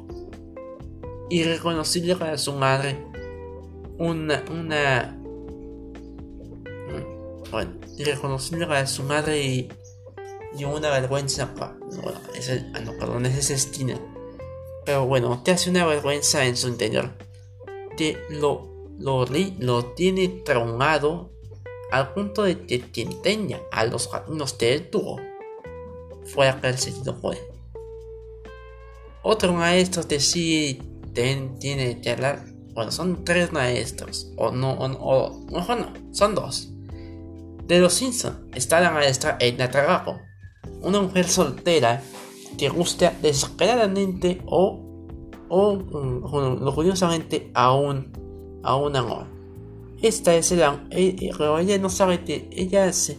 Irreconocible 1.30 2.16
para 2.16 2.38
su 2.38 2.54
madre. 2.54 3.04
Una, 3.98 4.44
una, 4.52 5.18
bueno, 7.52 7.72
irreconocible 7.98 8.68
para 8.68 8.86
su 8.88 9.04
madre 9.04 9.42
y, 9.42 9.70
y 10.58 10.66
una 10.66 10.90
vergüenza 10.90 11.54
para... 11.54 11.78
Bueno, 12.02 12.20
ese, 12.36 12.66
ah, 12.74 12.80
no, 12.82 12.94
perdón, 12.98 13.26
es 13.26 13.38
ese 13.38 13.58
Skinner. 13.58 14.00
Pero 14.86 15.06
bueno, 15.06 15.42
te 15.44 15.52
hace 15.52 15.70
una 15.70 15.86
vergüenza 15.86 16.46
en 16.46 16.58
su 16.58 16.68
interior. 16.68 17.12
Te 17.98 18.18
lo, 18.30 18.90
lo, 19.00 19.26
lo 19.60 19.86
tiene 19.94 20.28
traumado 20.28 21.32
al 21.92 22.14
punto 22.14 22.44
de 22.44 22.66
que 22.66 23.08
a 23.72 23.86
los 23.86 24.08
caminos 24.08 24.54
que 24.54 24.74
él 24.74 24.90
tuvo 24.90 25.20
fuera 26.26 26.60
perseguido 26.60 27.20
por 27.20 27.36
él. 27.36 27.42
Otro 29.24 29.54
maestro 29.54 30.08
que 30.08 30.20
tiene 31.16 32.02
que 32.02 32.12
hablar. 32.12 32.46
Bueno, 32.74 32.92
son 32.92 33.24
tres 33.24 33.52
maestros. 33.52 34.32
O 34.38 34.52
no, 34.52 34.74
o, 34.74 34.86
o 34.86 35.52
mejor 35.52 35.80
no, 35.80 35.94
son 36.14 36.36
dos. 36.36 36.72
De 37.66 37.80
los 37.80 37.94
Simpsons 37.94 38.38
está 38.54 38.80
la 38.80 38.92
maestra 38.92 39.38
Edna 39.40 39.72
Trabajo, 39.72 40.20
una 40.82 41.02
mujer 41.02 41.28
soltera 41.28 42.04
que 42.60 42.70
gusta 42.70 43.12
desesperadamente 43.22 44.42
o, 44.46 44.80
o 45.50 46.74
curiosamente 46.76 47.50
a 47.56 47.74
un, 47.74 48.12
a 48.64 48.76
un 48.76 48.96
amor. 48.96 49.26
esta 50.02 50.36
es 50.36 50.52
el 50.52 50.62
pero 51.38 51.58
ella 51.58 51.78
no 51.80 51.90
sabe 51.90 52.24
que 52.24 52.48
ella 52.52 52.94
se 52.94 53.18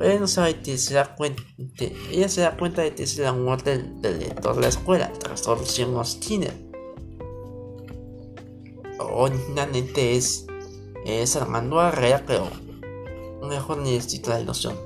ella 0.00 0.20
no 0.20 0.28
sabe 0.28 0.60
que 0.60 0.78
se 0.78 0.94
da 0.94 1.14
cuenta 1.16 1.42
ella 2.10 2.28
se 2.28 2.42
da 2.42 2.56
cuenta 2.56 2.82
de 2.82 2.94
que 2.94 3.02
es 3.02 3.18
el 3.18 3.26
amor 3.26 3.62
del, 3.62 4.00
del 4.00 4.20
director 4.20 4.54
de 4.54 4.60
la 4.62 4.68
escuela 4.68 5.12
tras 5.18 5.40
solución 5.40 5.96
Ostiner 5.96 6.54
originalmente 9.06 10.16
es 10.16 10.46
es 11.04 11.36
Armando 11.36 11.76
Barrera 11.76 12.22
pero 12.26 12.48
mejor 13.42 13.78
necesita 13.78 14.30
la 14.30 14.40
ilusión 14.40 14.76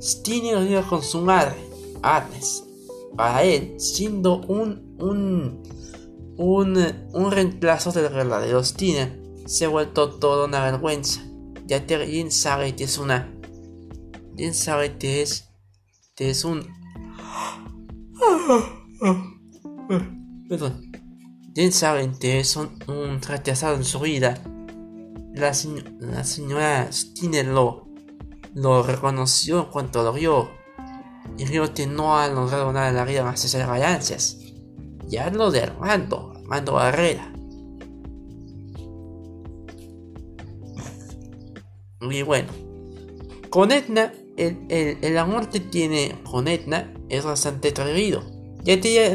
Stiner 0.00 0.58
vive 0.66 0.82
con 0.82 1.02
su 1.02 1.20
madre 1.20 1.56
Agnes 2.02 2.64
para 3.16 3.44
él 3.44 3.74
siendo 3.78 4.38
un 4.48 4.96
un 4.98 5.62
un, 6.38 6.76
un 7.12 7.30
reemplazo 7.30 7.92
del 7.92 8.12
verdadero 8.12 8.62
Stiner 8.62 9.26
se 9.46 9.64
ha 9.64 9.68
vuelto 9.68 10.10
toda 10.18 10.46
una 10.46 10.62
vergüenza. 10.64 11.22
Ya 11.66 11.78
bien 11.80 12.30
sabe 12.30 12.76
que 12.76 12.84
es 12.84 12.98
una. 12.98 13.32
Bien 14.34 14.54
sabe 14.54 14.98
que 14.98 15.22
es. 15.22 15.48
Que 16.14 16.30
es 16.30 16.44
un. 16.44 16.66
Perdón. 20.48 20.85
Que 21.56 22.38
es 22.38 22.54
un, 22.54 23.22
retrasado 23.22 23.76
en 23.76 23.84
su 23.84 23.98
vida. 24.00 24.42
La, 25.32 25.54
señora 25.54 26.92
Stiner 26.92 27.46
lo, 27.46 27.88
lo 28.52 28.82
reconoció 28.82 29.60
en 29.60 29.70
cuanto 29.70 30.02
lo 30.02 30.12
vio. 30.12 30.50
Y 31.38 31.46
dijo 31.46 31.72
que 31.72 31.86
no 31.86 32.18
ha 32.18 32.28
logrado 32.28 32.74
nada 32.74 32.90
en 32.90 32.96
la 32.96 33.06
vida 33.06 33.24
más 33.24 33.42
hacer 33.42 33.66
ganancias. 33.66 34.36
Ya 35.08 35.30
lo 35.30 35.50
de 35.50 35.62
Armando, 35.62 36.34
Armando 36.36 36.74
Barrera. 36.74 37.32
Y 42.02 42.20
bueno, 42.20 42.48
con 43.48 43.72
Etna, 43.72 44.12
el, 44.36 44.66
el, 44.68 45.16
amor 45.16 45.48
que 45.48 45.60
tiene 45.60 46.20
con 46.30 46.48
Etna 46.48 46.92
es 47.08 47.24
bastante 47.24 47.68
atrevido. 47.68 48.22
Ya 48.62 48.78
que 48.78 49.06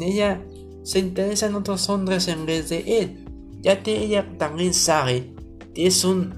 ella, 0.00 0.42
se 0.88 1.00
interesa 1.00 1.44
en 1.44 1.54
otros 1.54 1.90
hombres 1.90 2.28
en 2.28 2.46
vez 2.46 2.70
de 2.70 2.78
él. 3.00 3.26
Ya 3.60 3.82
que 3.82 4.02
ella 4.02 4.26
también 4.38 4.72
sabe 4.72 5.34
que 5.74 5.86
es 5.86 6.02
un, 6.02 6.34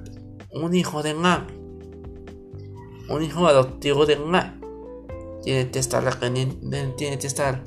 un 0.50 0.74
hijo 0.74 1.04
de 1.04 1.14
Nga. 1.14 1.46
Un 3.10 3.22
hijo 3.22 3.46
adoptivo 3.46 4.06
de 4.06 4.16
Nga. 4.16 4.58
Tiene 5.44 5.70
que 5.70 5.78
estar, 5.78 6.18
tiene 6.18 7.18
que 7.20 7.26
estar, 7.28 7.62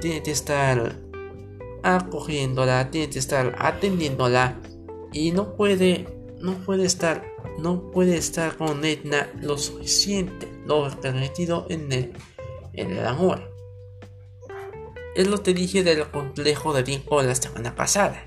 tiene 0.00 0.22
que 0.24 0.32
estar 0.32 0.98
acogiéndola, 1.84 2.90
tiene 2.90 3.10
que 3.10 3.20
estar 3.20 3.54
atendiéndola 3.56 4.60
y 5.12 5.30
no 5.30 5.54
puede 5.54 6.08
no 6.40 6.54
puede 6.54 6.86
estar, 6.86 7.24
no 7.60 7.88
puede 7.92 8.16
estar 8.16 8.56
con 8.56 8.84
Edna 8.84 9.30
lo 9.40 9.56
suficiente, 9.56 10.52
lo 10.66 10.90
permitido 11.00 11.66
en 11.70 11.92
el, 11.92 12.12
en 12.72 12.90
el 12.90 13.06
amor. 13.06 13.51
Es 15.14 15.28
lo 15.28 15.42
que 15.42 15.54
dije 15.54 15.82
del 15.84 16.08
complejo 16.10 16.72
de 16.72 16.82
tiempo 16.82 17.22
la 17.22 17.34
semana 17.34 17.74
pasada. 17.74 18.24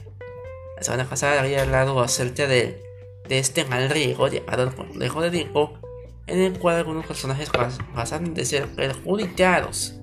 La 0.78 0.84
semana 0.84 1.10
pasada 1.10 1.42
había 1.42 1.64
hablado 1.64 2.02
acerca 2.02 2.48
de, 2.48 2.82
este 3.30 3.66
mal 3.66 3.90
riego 3.90 4.28
llamado 4.28 4.64
el 4.64 4.76
complejo 4.76 5.22
de 5.22 5.32
tiempo, 5.32 5.80
en 6.28 6.40
el 6.40 6.60
cual 6.60 6.78
algunos 6.78 7.06
personajes 7.06 7.50
pasan 7.94 8.34
de 8.34 8.46
ser 8.46 8.68
perjudicados. 8.76 9.96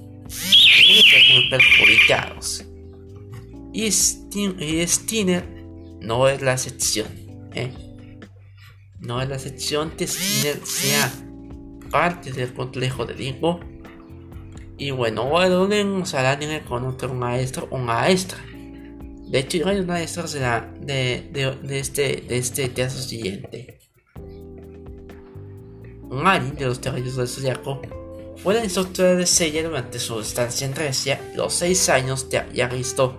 Perjudicados. 1.50 2.64
Y, 3.72 3.90
Steiner 3.92 5.46
no 6.00 6.28
es 6.28 6.42
la 6.42 6.52
excepción. 6.54 7.06
¿eh? 7.54 7.72
no 9.02 9.20
es 9.20 9.28
la 9.28 9.34
excepción 9.34 9.90
que 9.90 10.06
Skinner 10.06 10.64
sea 10.64 11.12
parte 11.90 12.32
del 12.32 12.54
complejo 12.54 13.04
de 13.04 13.14
Dingo. 13.14 13.60
Y 14.78 14.90
bueno, 14.90 15.28
volvemos 15.28 16.14
al 16.14 16.26
anime 16.26 16.62
con 16.64 16.84
otro 16.86 17.14
maestro 17.14 17.68
o 17.70 17.78
maestra. 17.78 18.38
De 19.32 19.38
hecho, 19.38 19.66
hay 19.66 19.82
maestros 19.82 20.32
de, 20.32 20.40
la, 20.40 20.72
de, 20.80 21.56
de, 21.62 21.78
este, 21.78 22.24
de 22.28 22.38
este 22.38 22.72
caso 22.72 23.00
siguiente. 23.00 23.78
Mari 26.10 26.50
de 26.50 26.66
los 26.66 26.80
territorios 26.80 27.16
del 27.16 27.28
Zodiaco 27.28 27.80
fue 28.36 28.54
la 28.54 28.64
instructora 28.64 29.14
de 29.14 29.26
Seiya 29.26 29.62
durante 29.62 29.98
su 29.98 30.20
estancia 30.20 30.66
en 30.66 30.74
Grecia, 30.74 31.20
los 31.34 31.54
6 31.54 31.88
años 31.88 32.24
que 32.24 32.38
había 32.38 32.66
visto 32.68 33.18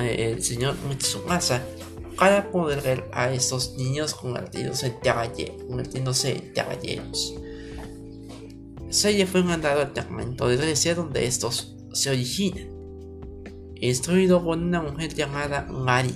el 0.00 0.42
señor 0.42 0.76
Mitsumasa 0.88 1.64
para 2.16 2.50
poder 2.50 2.80
ver 2.82 3.04
a 3.12 3.32
estos 3.32 3.74
niños 3.74 4.14
convertidos 4.14 4.84
en 4.84 4.92
caballeros. 6.52 7.34
Seiya 8.90 9.26
fue 9.26 9.42
mandado 9.42 9.82
al 9.82 9.92
campamento 9.92 10.48
de 10.48 10.56
Grecia 10.56 10.94
donde 10.94 11.26
estos 11.26 11.76
se 11.92 12.10
originan, 12.10 12.68
instruido 13.76 14.42
por 14.42 14.56
una 14.56 14.80
mujer 14.80 15.14
llamada 15.14 15.66
Mari, 15.70 16.14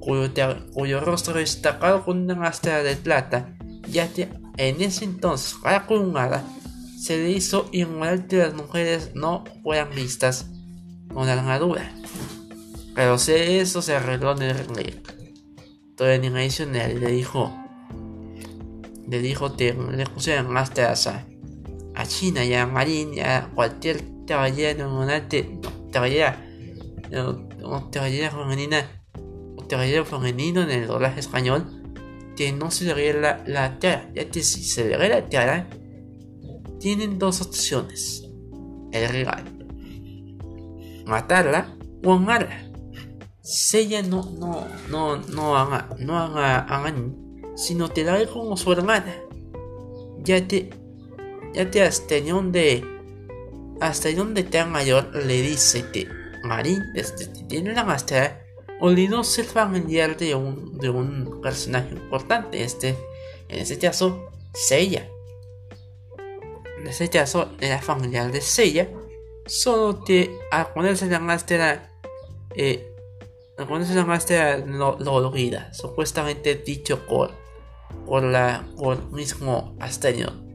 cuyo, 0.00 1.00
rostro 1.00 1.34
destacado 1.34 2.04
con 2.04 2.22
una 2.22 2.34
máscara 2.34 2.82
de 2.82 2.96
plata, 2.96 3.56
ya 3.90 4.08
que 4.12 4.28
en 4.56 4.80
ese 4.80 5.04
entonces 5.04 5.56
para 5.62 5.86
Kurumada 5.86 6.44
se 6.98 7.18
le 7.18 7.30
hizo 7.30 7.68
inmoral 7.72 8.26
que 8.26 8.38
las 8.38 8.54
mujeres 8.54 9.10
no 9.14 9.44
fueran 9.62 9.90
vistas 9.94 10.46
con 11.12 11.28
armadura. 11.28 11.92
Pero 12.94 13.16
eso 13.16 13.82
se 13.82 13.94
arregló 13.94 14.32
en 14.32 14.42
el 14.42 14.56
remake. 14.56 15.02
Todo 15.96 16.08
le 16.08 17.10
dijo. 17.10 17.54
Le 19.08 19.20
dijo 19.20 19.56
que 19.56 19.72
le 19.74 20.06
pusieron 20.06 20.50
más 20.50 20.70
a, 21.06 21.26
a 21.96 22.06
China 22.06 22.44
y 22.44 22.54
a 22.54 22.66
Marín 22.66 23.18
a 23.20 23.50
cualquier 23.54 24.02
caballero 24.26 24.88
monate, 24.90 25.58
caballera, 25.92 26.44
caballera 27.90 28.30
femenina 28.30 28.96
caballero 29.68 30.04
femenino 30.04 30.62
en 30.62 30.70
el 30.70 30.86
doblaje 30.86 31.20
español 31.20 31.64
que 32.36 32.52
no 32.52 32.70
se 32.70 32.84
le 32.84 32.94
ve 32.94 33.14
la, 33.14 33.42
la 33.46 33.78
cara, 33.78 34.10
ya 34.14 34.28
que 34.28 34.42
si 34.42 34.62
se 34.62 34.88
le 34.88 34.96
ve 34.98 35.08
la 35.08 35.26
cara, 35.28 35.68
tienen 36.78 37.18
dos 37.18 37.40
opciones. 37.40 38.28
El 38.92 39.08
regalo. 39.08 39.50
Matarla 41.06 41.74
o 42.04 42.12
amarla. 42.12 42.70
Seiya 43.40 44.02
no, 44.02 44.22
no, 44.38 44.66
no, 44.90 45.16
no 45.16 45.56
haga, 45.56 45.88
no 45.98 46.18
haga, 46.18 46.66
sino 47.54 47.88
te 47.88 48.04
da 48.04 48.24
como 48.26 48.56
su 48.56 48.72
hermana. 48.72 49.14
Ya 50.18 50.46
te, 50.46 50.70
ya 51.54 51.70
te 51.70 51.82
hasta 51.82 52.20
donde, 52.20 52.84
hasta 53.80 54.12
donde 54.12 54.44
te 54.44 54.64
mayor 54.64 55.14
le 55.14 55.42
dice 55.42 55.84
que 55.92 56.08
Marín, 56.44 56.82
desde 56.94 57.32
que 57.32 57.44
tiene 57.44 57.72
la 57.74 57.84
máscara, 57.84 58.46
olvidó 58.80 59.24
ser 59.24 59.44
familiar 59.44 60.16
de 60.16 60.34
un, 60.34 60.78
de 60.78 60.90
un 60.90 61.40
personaje 61.42 61.94
importante, 61.94 62.62
este, 62.62 62.96
en 63.48 63.60
este 63.60 63.78
caso, 63.78 64.30
Seiya. 64.54 65.08
En 66.78 66.86
este 66.86 67.08
caso, 67.08 67.50
era 67.60 67.80
familiar 67.80 68.30
de 68.30 68.40
Seiya, 68.40 68.88
solo 69.46 70.04
que 70.04 70.38
al 70.50 70.72
ponerse 70.72 71.06
la 71.06 71.20
máscara, 71.20 71.90
eh, 72.54 72.92
cuando 73.56 73.86
se 73.86 73.94
llamaste 73.94 74.58
lo, 74.66 74.98
lo 74.98 75.12
olvida, 75.14 75.72
supuestamente 75.72 76.54
dicho 76.56 77.06
por, 77.06 77.30
por 78.04 78.22
la 78.22 78.66
por 78.76 79.10
mismo 79.12 79.74
Astenio. 79.80 80.45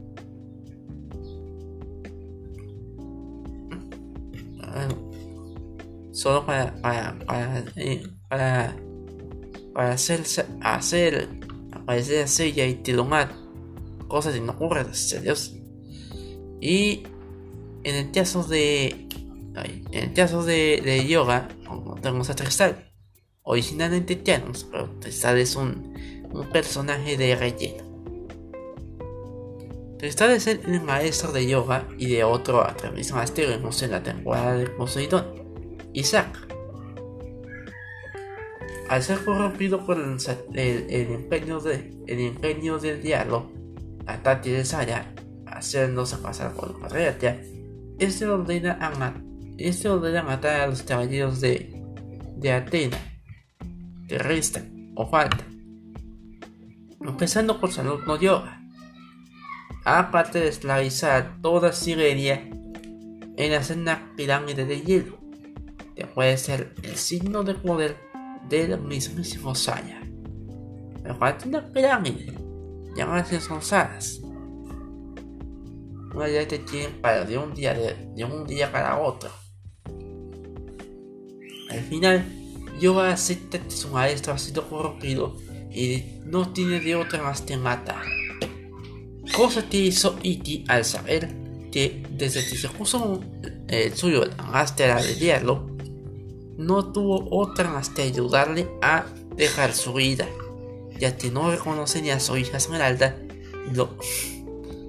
Solo 6.22 6.46
para 6.46 6.72
para 6.80 7.18
para, 7.26 7.64
eh, 7.74 8.06
para, 8.28 8.76
para 9.74 9.90
hacer 9.90 10.20
hacer 10.60 11.28
aparecer 11.72 12.22
a 12.22 12.28
Seiya 12.28 12.64
y 12.64 12.74
Tilomar 12.74 13.34
cosas 14.06 14.38
ocurren, 14.38 14.86
Dios. 15.20 15.52
Y 16.60 17.02
en 17.82 17.96
el 17.96 18.12
caso 18.12 18.44
de 18.44 19.08
en 19.56 20.10
el 20.10 20.12
caso 20.12 20.44
de, 20.44 20.80
de 20.84 21.08
yoga, 21.08 21.48
tenemos 22.00 22.30
a 22.30 22.36
Tristal 22.36 22.92
originalmente 23.42 24.14
Thanos, 24.14 24.68
pero 24.70 24.90
Tristal 25.00 25.38
es 25.38 25.56
un, 25.56 26.28
un 26.32 26.48
personaje 26.50 27.16
de 27.16 27.34
relleno. 27.34 27.82
Tristal 29.98 30.30
es 30.30 30.46
el, 30.46 30.80
maestro 30.82 31.32
de 31.32 31.48
yoga 31.48 31.88
y 31.98 32.06
de 32.06 32.22
otro 32.22 32.62
atrevido 32.62 33.16
más 33.16 33.32
en 33.82 33.90
la 33.90 34.04
temporada 34.04 34.56
de 34.56 34.68
Poseidón, 34.68 35.42
Isaac. 35.92 36.48
Al 38.88 39.02
ser 39.02 39.24
corrompido 39.24 39.86
por 39.86 39.98
el, 39.98 40.18
el, 40.54 41.12
empeño, 41.12 41.60
de, 41.60 41.94
el 42.06 42.20
empeño 42.20 42.78
del 42.78 43.00
diablo, 43.00 43.50
Tati 44.22 44.50
de 44.50 44.64
Saya, 44.64 45.14
haciéndose 45.46 46.18
pasar 46.18 46.52
por 46.52 46.78
Patriarca, 46.78 47.38
este 47.98 48.26
ordena 48.26 48.78
este 49.58 49.88
ordena 49.88 50.22
matar 50.22 50.60
a 50.60 50.66
los 50.66 50.82
caballeros 50.82 51.40
de, 51.40 51.72
Atena 52.52 52.98
que 54.08 54.18
restan. 54.18 54.92
o 54.94 55.08
falta. 55.08 55.46
Empezando 57.00 57.60
por 57.60 57.72
salud 57.72 58.00
no 58.06 58.20
yoga. 58.20 58.60
Aparte 59.84 60.40
de 60.40 60.48
esclavizar 60.48 61.38
toda 61.40 61.72
Siberia 61.72 62.48
en 63.36 63.52
hacer 63.54 63.78
una 63.78 64.12
pirámide 64.16 64.64
de 64.64 64.82
hielo, 64.82 65.21
que 66.02 66.08
puede 66.08 66.36
ser 66.36 66.74
el 66.82 66.96
signo 66.96 67.44
de 67.44 67.54
poder 67.54 67.96
del 68.48 68.80
mismísimo 68.80 69.54
Saya. 69.54 70.00
Me 71.04 71.14
falta 71.14 71.46
una 71.46 71.64
pirámide, 71.72 72.36
llamadas 72.96 73.32
ensalzadas. 73.32 74.20
Una 76.12 76.28
ya 76.28 76.46
te 76.48 76.58
tienen 76.58 77.00
para 77.00 77.24
de 77.24 77.38
un 77.38 77.54
día 77.54 77.72
de, 77.72 78.24
un 78.24 78.44
día 78.48 78.72
para 78.72 78.98
otro. 78.98 79.30
Al 81.70 81.80
final, 81.88 82.24
Yoga 82.80 83.12
acepta 83.12 83.60
que 83.60 83.70
su 83.70 83.88
maestro 83.88 84.32
ha 84.32 84.38
sido 84.38 84.68
corrompido 84.68 85.36
y 85.70 86.18
no 86.24 86.52
tiene 86.52 86.80
de 86.80 86.96
otra 86.96 87.22
más 87.22 87.42
que 87.42 87.56
matar. 87.56 88.04
Cosa 89.36 89.68
que 89.68 89.78
hizo 89.78 90.18
Iti 90.24 90.64
al 90.66 90.84
saber 90.84 91.32
que 91.70 92.02
desde 92.10 92.44
que 92.44 92.56
se 92.56 92.68
puso 92.70 93.20
el 93.68 93.94
suyo 93.94 94.24
la 94.24 94.42
máscara 94.42 95.00
de 95.00 95.14
diablo, 95.14 95.71
no 96.56 96.92
tuvo 96.92 97.28
otra 97.30 97.70
más 97.70 97.88
que 97.88 98.02
ayudarle 98.02 98.68
a 98.82 99.06
dejar 99.36 99.72
su 99.72 99.92
vida, 99.94 100.28
ya 100.98 101.16
que 101.16 101.30
no 101.30 101.50
reconoce 101.50 102.02
ni 102.02 102.10
a 102.10 102.20
su 102.20 102.36
hija 102.36 102.56
Esmeralda 102.58 103.16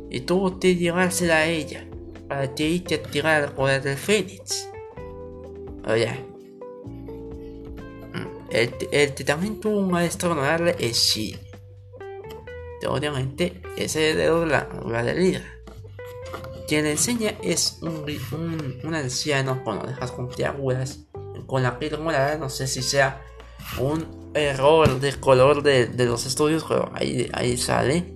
y 0.10 0.20
tuvo 0.22 0.60
que 0.60 0.76
llevársela 0.76 1.38
a 1.38 1.46
ella 1.46 1.88
para 2.28 2.54
que 2.54 2.70
Iti 2.70 2.96
activara 2.96 3.46
el 3.46 3.52
poder 3.52 3.82
del 3.82 3.98
Fénix. 3.98 4.70
Oye, 5.88 6.26
el, 8.52 8.76
el 8.92 9.14
que 9.14 9.24
también 9.24 9.60
tuvo 9.60 9.80
un 9.80 9.92
maestro 9.92 10.32
honorable 10.32 10.76
es 10.80 10.98
Shi. 10.98 11.38
Obviamente 12.88 13.62
es 13.78 13.96
heredero 13.96 14.42
de 14.42 14.48
la 14.48 15.04
de 15.04 15.16
Lira. 15.16 15.44
Quien 16.68 16.86
enseña 16.86 17.36
es 17.42 17.80
un, 17.82 18.06
un, 18.84 18.96
anciano 18.96 19.64
con 19.64 19.80
orejas 19.80 20.12
puntiagudas, 20.12 21.00
con 21.46 21.64
la 21.64 21.80
piel 21.80 22.00
morada. 22.00 22.38
No 22.38 22.50
sé 22.50 22.68
si 22.68 22.82
sea 22.82 23.22
un 23.80 24.32
error 24.34 25.00
de 25.00 25.14
color 25.14 25.64
de, 25.64 25.88
de 25.88 26.06
los 26.06 26.26
estudios, 26.26 26.66
pero 26.68 26.92
ahí, 26.96 27.30
ahí 27.34 27.58
sale. 27.58 28.16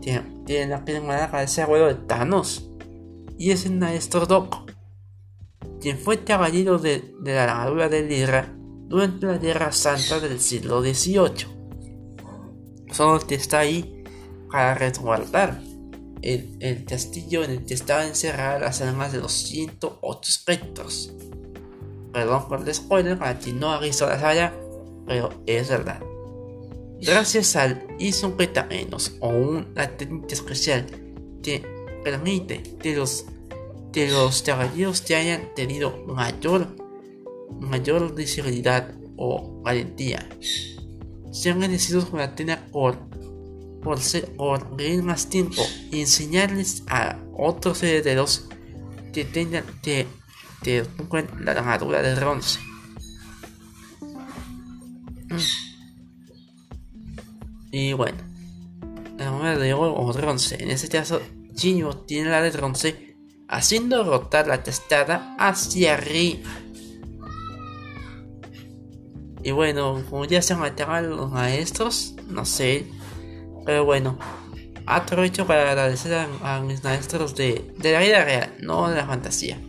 Tiene, 0.00 0.66
la 0.66 0.84
piel 0.84 1.02
morada, 1.02 1.30
parece 1.30 1.62
abuelo 1.62 1.86
de 1.86 1.94
Thanos. 1.94 2.70
Y 3.36 3.50
es 3.50 3.66
el 3.66 3.78
maestro 3.78 4.26
Doko, 4.26 4.66
quien 5.80 5.98
fue 5.98 6.24
caballero 6.24 6.78
de, 6.78 7.14
de 7.20 7.34
la 7.34 7.44
armadura 7.44 7.88
de 7.88 8.02
Lira 8.02 8.52
durante 8.88 9.26
la 9.26 9.38
Guerra 9.38 9.70
Santa 9.70 10.18
del 10.18 10.40
siglo 10.40 10.80
XVIII. 10.80 11.46
Solo 12.90 13.24
que 13.26 13.34
está 13.34 13.60
ahí 13.60 14.02
para 14.50 14.74
resguardar 14.74 15.60
el, 16.22 16.84
castillo 16.84 17.44
en 17.44 17.50
el 17.50 17.64
que 17.64 17.74
estaban 17.74 18.08
encerradas 18.08 18.60
las 18.60 18.80
almas 18.80 19.12
de 19.12 19.18
los 19.18 19.32
108 19.32 20.20
espectros. 20.28 21.12
Perdón 22.18 22.48
por 22.48 22.66
el 22.66 22.74
spoiler 22.74 23.16
para 23.16 23.38
quien 23.38 23.60
no 23.60 23.70
ha 23.70 23.78
visto 23.78 24.04
la 24.04 24.18
saga, 24.18 24.52
pero 25.06 25.30
es 25.46 25.68
verdad. 25.68 26.02
Gracias 27.00 27.54
al 27.54 27.86
menos 28.68 29.12
o 29.20 29.28
una 29.28 29.86
técnica 29.96 30.34
especial 30.34 30.84
que 31.44 31.64
permite 32.02 32.64
que 32.82 32.96
los, 32.96 33.26
que 33.92 34.10
los 34.10 34.42
caballeros 34.42 35.04
te 35.04 35.14
hayan 35.14 35.54
tenido 35.54 35.96
mayor 36.08 36.66
mayor 37.60 38.12
disabilidad 38.16 38.92
o 39.16 39.62
valentía. 39.62 40.28
Sean 41.30 41.58
agradecidos 41.58 42.06
con 42.06 42.18
la 42.18 42.34
tena 42.34 42.66
por, 42.72 42.98
por, 43.80 44.00
ser, 44.00 44.34
por 44.34 44.74
vivir 44.76 45.04
más 45.04 45.28
tiempo 45.28 45.62
y 45.92 46.00
enseñarles 46.00 46.82
a 46.88 47.16
otros 47.36 47.80
herederos 47.84 48.48
que 49.12 49.24
tengan 49.24 49.64
que, 49.82 50.08
que 50.62 50.84
la 51.40 51.52
armadura 51.52 52.02
de 52.02 52.14
bronce. 52.14 52.60
Mm. 55.30 55.68
Y 57.70 57.92
bueno, 57.92 58.18
la 59.18 59.26
armadura 59.26 59.58
de 59.58 59.74
oro 59.74 59.94
o 59.96 60.12
bronce. 60.12 60.62
En 60.62 60.70
este 60.70 60.88
caso, 60.88 61.20
Jinyo 61.56 61.96
tiene 62.06 62.30
la 62.30 62.42
de 62.42 62.50
bronce, 62.50 63.16
haciendo 63.48 64.04
rotar 64.04 64.46
la 64.46 64.62
testada 64.62 65.34
hacia 65.38 65.94
arriba. 65.94 66.50
Y 69.42 69.50
bueno, 69.52 70.02
como 70.10 70.24
ya 70.24 70.42
se 70.42 70.54
mataron 70.54 71.10
los 71.10 71.30
maestros, 71.30 72.14
no 72.28 72.44
sé. 72.44 72.86
Pero 73.64 73.84
bueno, 73.84 74.18
aprovecho 74.86 75.46
para 75.46 75.70
agradecer 75.70 76.26
a, 76.42 76.60
mis 76.60 76.82
maestros 76.82 77.34
de, 77.34 77.72
de, 77.78 77.92
la 77.92 78.00
vida 78.00 78.24
real, 78.24 78.54
no 78.60 78.88
de 78.88 78.96
la 78.96 79.06
fantasía. 79.06 79.60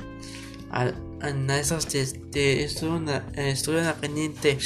A, 0.71 0.91
maestros 1.33 1.85
que 1.85 2.05
de, 2.31 2.63
estuvieron, 2.63 3.87
aprendiente 3.87 4.57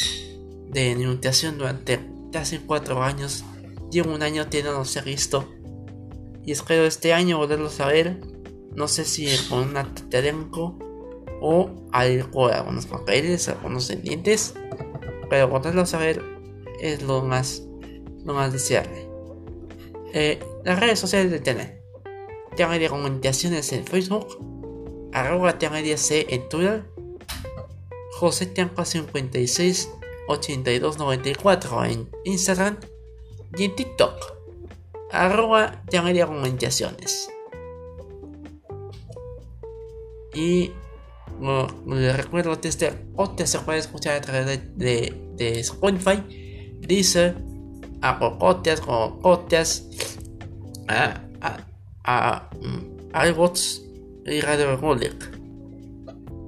de 0.69 0.91
enunciación 0.91 1.57
durante 1.57 1.99
casi 2.31 2.59
cuatro 2.59 3.01
años. 3.01 3.43
Llevo 3.91 4.13
un 4.13 4.23
año 4.23 4.47
se 4.85 5.01
visto. 5.01 5.49
Y 6.45 6.51
espero 6.51 6.85
este 6.85 7.13
año 7.13 7.37
volverlos 7.37 7.79
a 7.79 7.87
ver. 7.87 8.19
No 8.75 8.87
sé 8.87 9.05
si 9.05 9.27
con 9.49 9.69
un 9.69 9.77
elenco 10.11 10.77
o 11.41 11.69
algo, 11.91 12.47
algunos 12.47 12.85
papeles, 12.85 13.49
algunos 13.49 13.87
pendientes 13.87 14.55
pero 15.33 15.47
volverlo 15.47 15.83
a 15.91 15.97
ver 15.97 16.21
es 16.79 17.01
lo 17.01 17.23
más, 17.23 17.63
lo 18.23 18.35
más 18.35 18.53
deseable. 18.53 19.09
Eh, 20.13 20.39
las 20.63 20.79
redes 20.79 20.99
sociales 20.99 21.31
de 21.31 21.39
Tener. 21.39 21.81
Tengo 22.55 22.71
de 22.71 22.87
comunicaciones 22.87 23.73
en 23.73 23.83
Facebook, 23.83 24.37
arroba 25.13 25.57
C 25.97 26.25
en 26.29 26.49
Twitter, 26.49 26.83
José 28.19 28.47
Tiampa 28.47 28.85
56 28.85 29.89
8294 30.27 31.85
en 31.85 32.09
Instagram 32.25 32.77
y 33.57 33.65
en 33.65 33.75
TikTok, 33.75 34.15
arroba 35.11 35.83
de 35.91 36.25
comunicaciones. 36.25 37.29
Y 40.33 40.71
les 41.87 42.17
recuerdo 42.17 42.59
que 42.59 42.67
este 42.67 42.91
podcast 42.91 43.53
se 43.53 43.59
puede 43.59 43.79
escuchar 43.79 44.15
a 44.15 44.21
través 44.21 44.77
de, 44.77 45.29
de, 45.35 45.59
Spotify, 45.59 46.79
Deezer, 46.79 47.35
Apple 48.01 48.35
Podcast, 48.39 48.83
como 48.83 49.19
Podcast, 49.19 49.93
a, 50.87 51.21
a, 51.41 51.57
a, 52.03 52.49
a 53.13 53.27
iBots 53.27 53.82
y 54.25 54.41
Radio 54.41 54.71
Republic. 54.71 55.13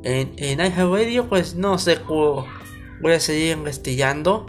En, 0.04 0.34
en 0.38 0.60
iHeartRadio, 0.60 1.28
pues 1.28 1.56
no 1.56 1.78
sé 1.78 2.02
cómo 2.02 2.46
voy 3.02 3.14
a 3.14 3.20
seguir 3.20 3.58
investigando. 3.58 4.46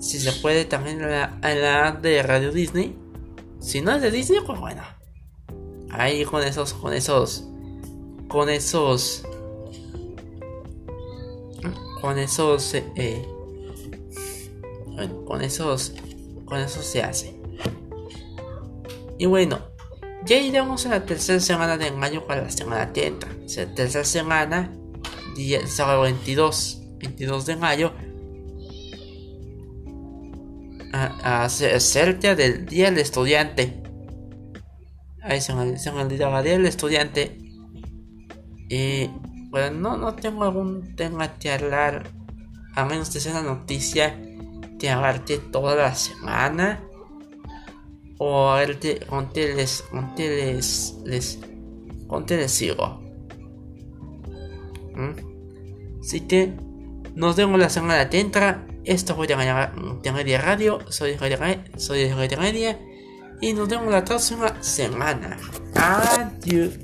Si 0.00 0.18
se 0.18 0.32
puede 0.32 0.64
también 0.64 1.00
en 1.00 1.10
la, 1.10 1.38
en 1.42 1.62
la 1.62 1.92
de 1.92 2.22
Radio 2.22 2.52
Disney. 2.52 2.96
Si 3.60 3.80
no 3.80 3.94
es 3.94 4.02
de 4.02 4.10
Disney, 4.10 4.40
pues 4.44 4.58
bueno. 4.58 4.82
Ahí 5.90 6.24
con 6.24 6.42
esos, 6.42 6.72
con 6.72 6.92
esos 6.92 7.50
con 8.30 8.48
esos 8.48 9.24
con 12.00 12.16
esos 12.16 12.74
eh, 12.74 12.84
eh, 12.96 13.26
con 15.26 15.42
esos 15.42 15.94
con 16.44 16.60
eso 16.60 16.80
se 16.80 17.02
hace 17.02 17.40
y 19.18 19.26
bueno 19.26 19.58
ya 20.26 20.36
iremos 20.36 20.86
a 20.86 20.90
la 20.90 21.04
tercera 21.04 21.40
semana 21.40 21.76
de 21.76 21.90
mayo 21.92 22.26
para 22.26 22.42
la 22.42 22.50
semana 22.50 22.92
que 22.92 23.06
entra 23.06 23.30
la 23.56 23.74
tercera 23.74 24.04
semana 24.04 24.72
día, 25.34 25.66
sábado 25.66 26.02
22 26.02 26.80
22 27.00 27.46
de 27.46 27.56
mayo. 27.56 27.92
A, 30.92 31.44
a 31.44 31.48
cerca 31.48 32.34
del 32.34 32.66
día 32.66 32.90
del 32.90 32.98
estudiante. 32.98 33.82
Ahí 35.22 35.40
se 35.40 35.54
me, 35.54 35.78
se 35.78 35.92
me 35.92 36.04
día 36.06 36.28
del 36.42 36.66
estudiante. 36.66 37.38
Y 38.68 39.08
bueno, 39.50 39.78
no, 39.78 39.96
no 39.96 40.14
tengo 40.14 40.44
algún 40.44 40.96
tema 40.96 41.38
que 41.38 41.52
hablar, 41.52 42.08
a 42.74 42.84
menos 42.84 43.10
que 43.10 43.20
sea 43.20 43.32
una 43.32 43.42
noticia 43.42 44.20
que 44.78 44.90
abarque 44.90 45.38
toda 45.38 45.76
la 45.76 45.94
semana. 45.94 46.82
O 48.22 48.50
a 48.50 48.58
ver, 48.58 48.78
conté 49.08 49.54
les, 49.54 49.82
les, 50.28 50.94
les, 51.06 51.38
les 52.36 52.50
sigo. 52.52 53.00
¿Mm? 54.94 56.00
Así 56.02 56.20
que 56.20 56.52
nos 57.14 57.34
vemos 57.36 57.58
la 57.58 57.70
semana 57.70 58.10
que 58.10 58.20
entra. 58.20 58.66
Esto 58.84 59.16
fue 59.16 59.26
de 59.26 60.36
Radio. 60.36 60.80
Soy 60.90 61.16
soy 61.78 62.10
Media. 62.38 62.78
Y 63.40 63.54
nos 63.54 63.68
vemos 63.70 63.90
la 63.90 64.04
próxima 64.04 64.62
semana. 64.62 65.38
Adiós. 65.74 66.74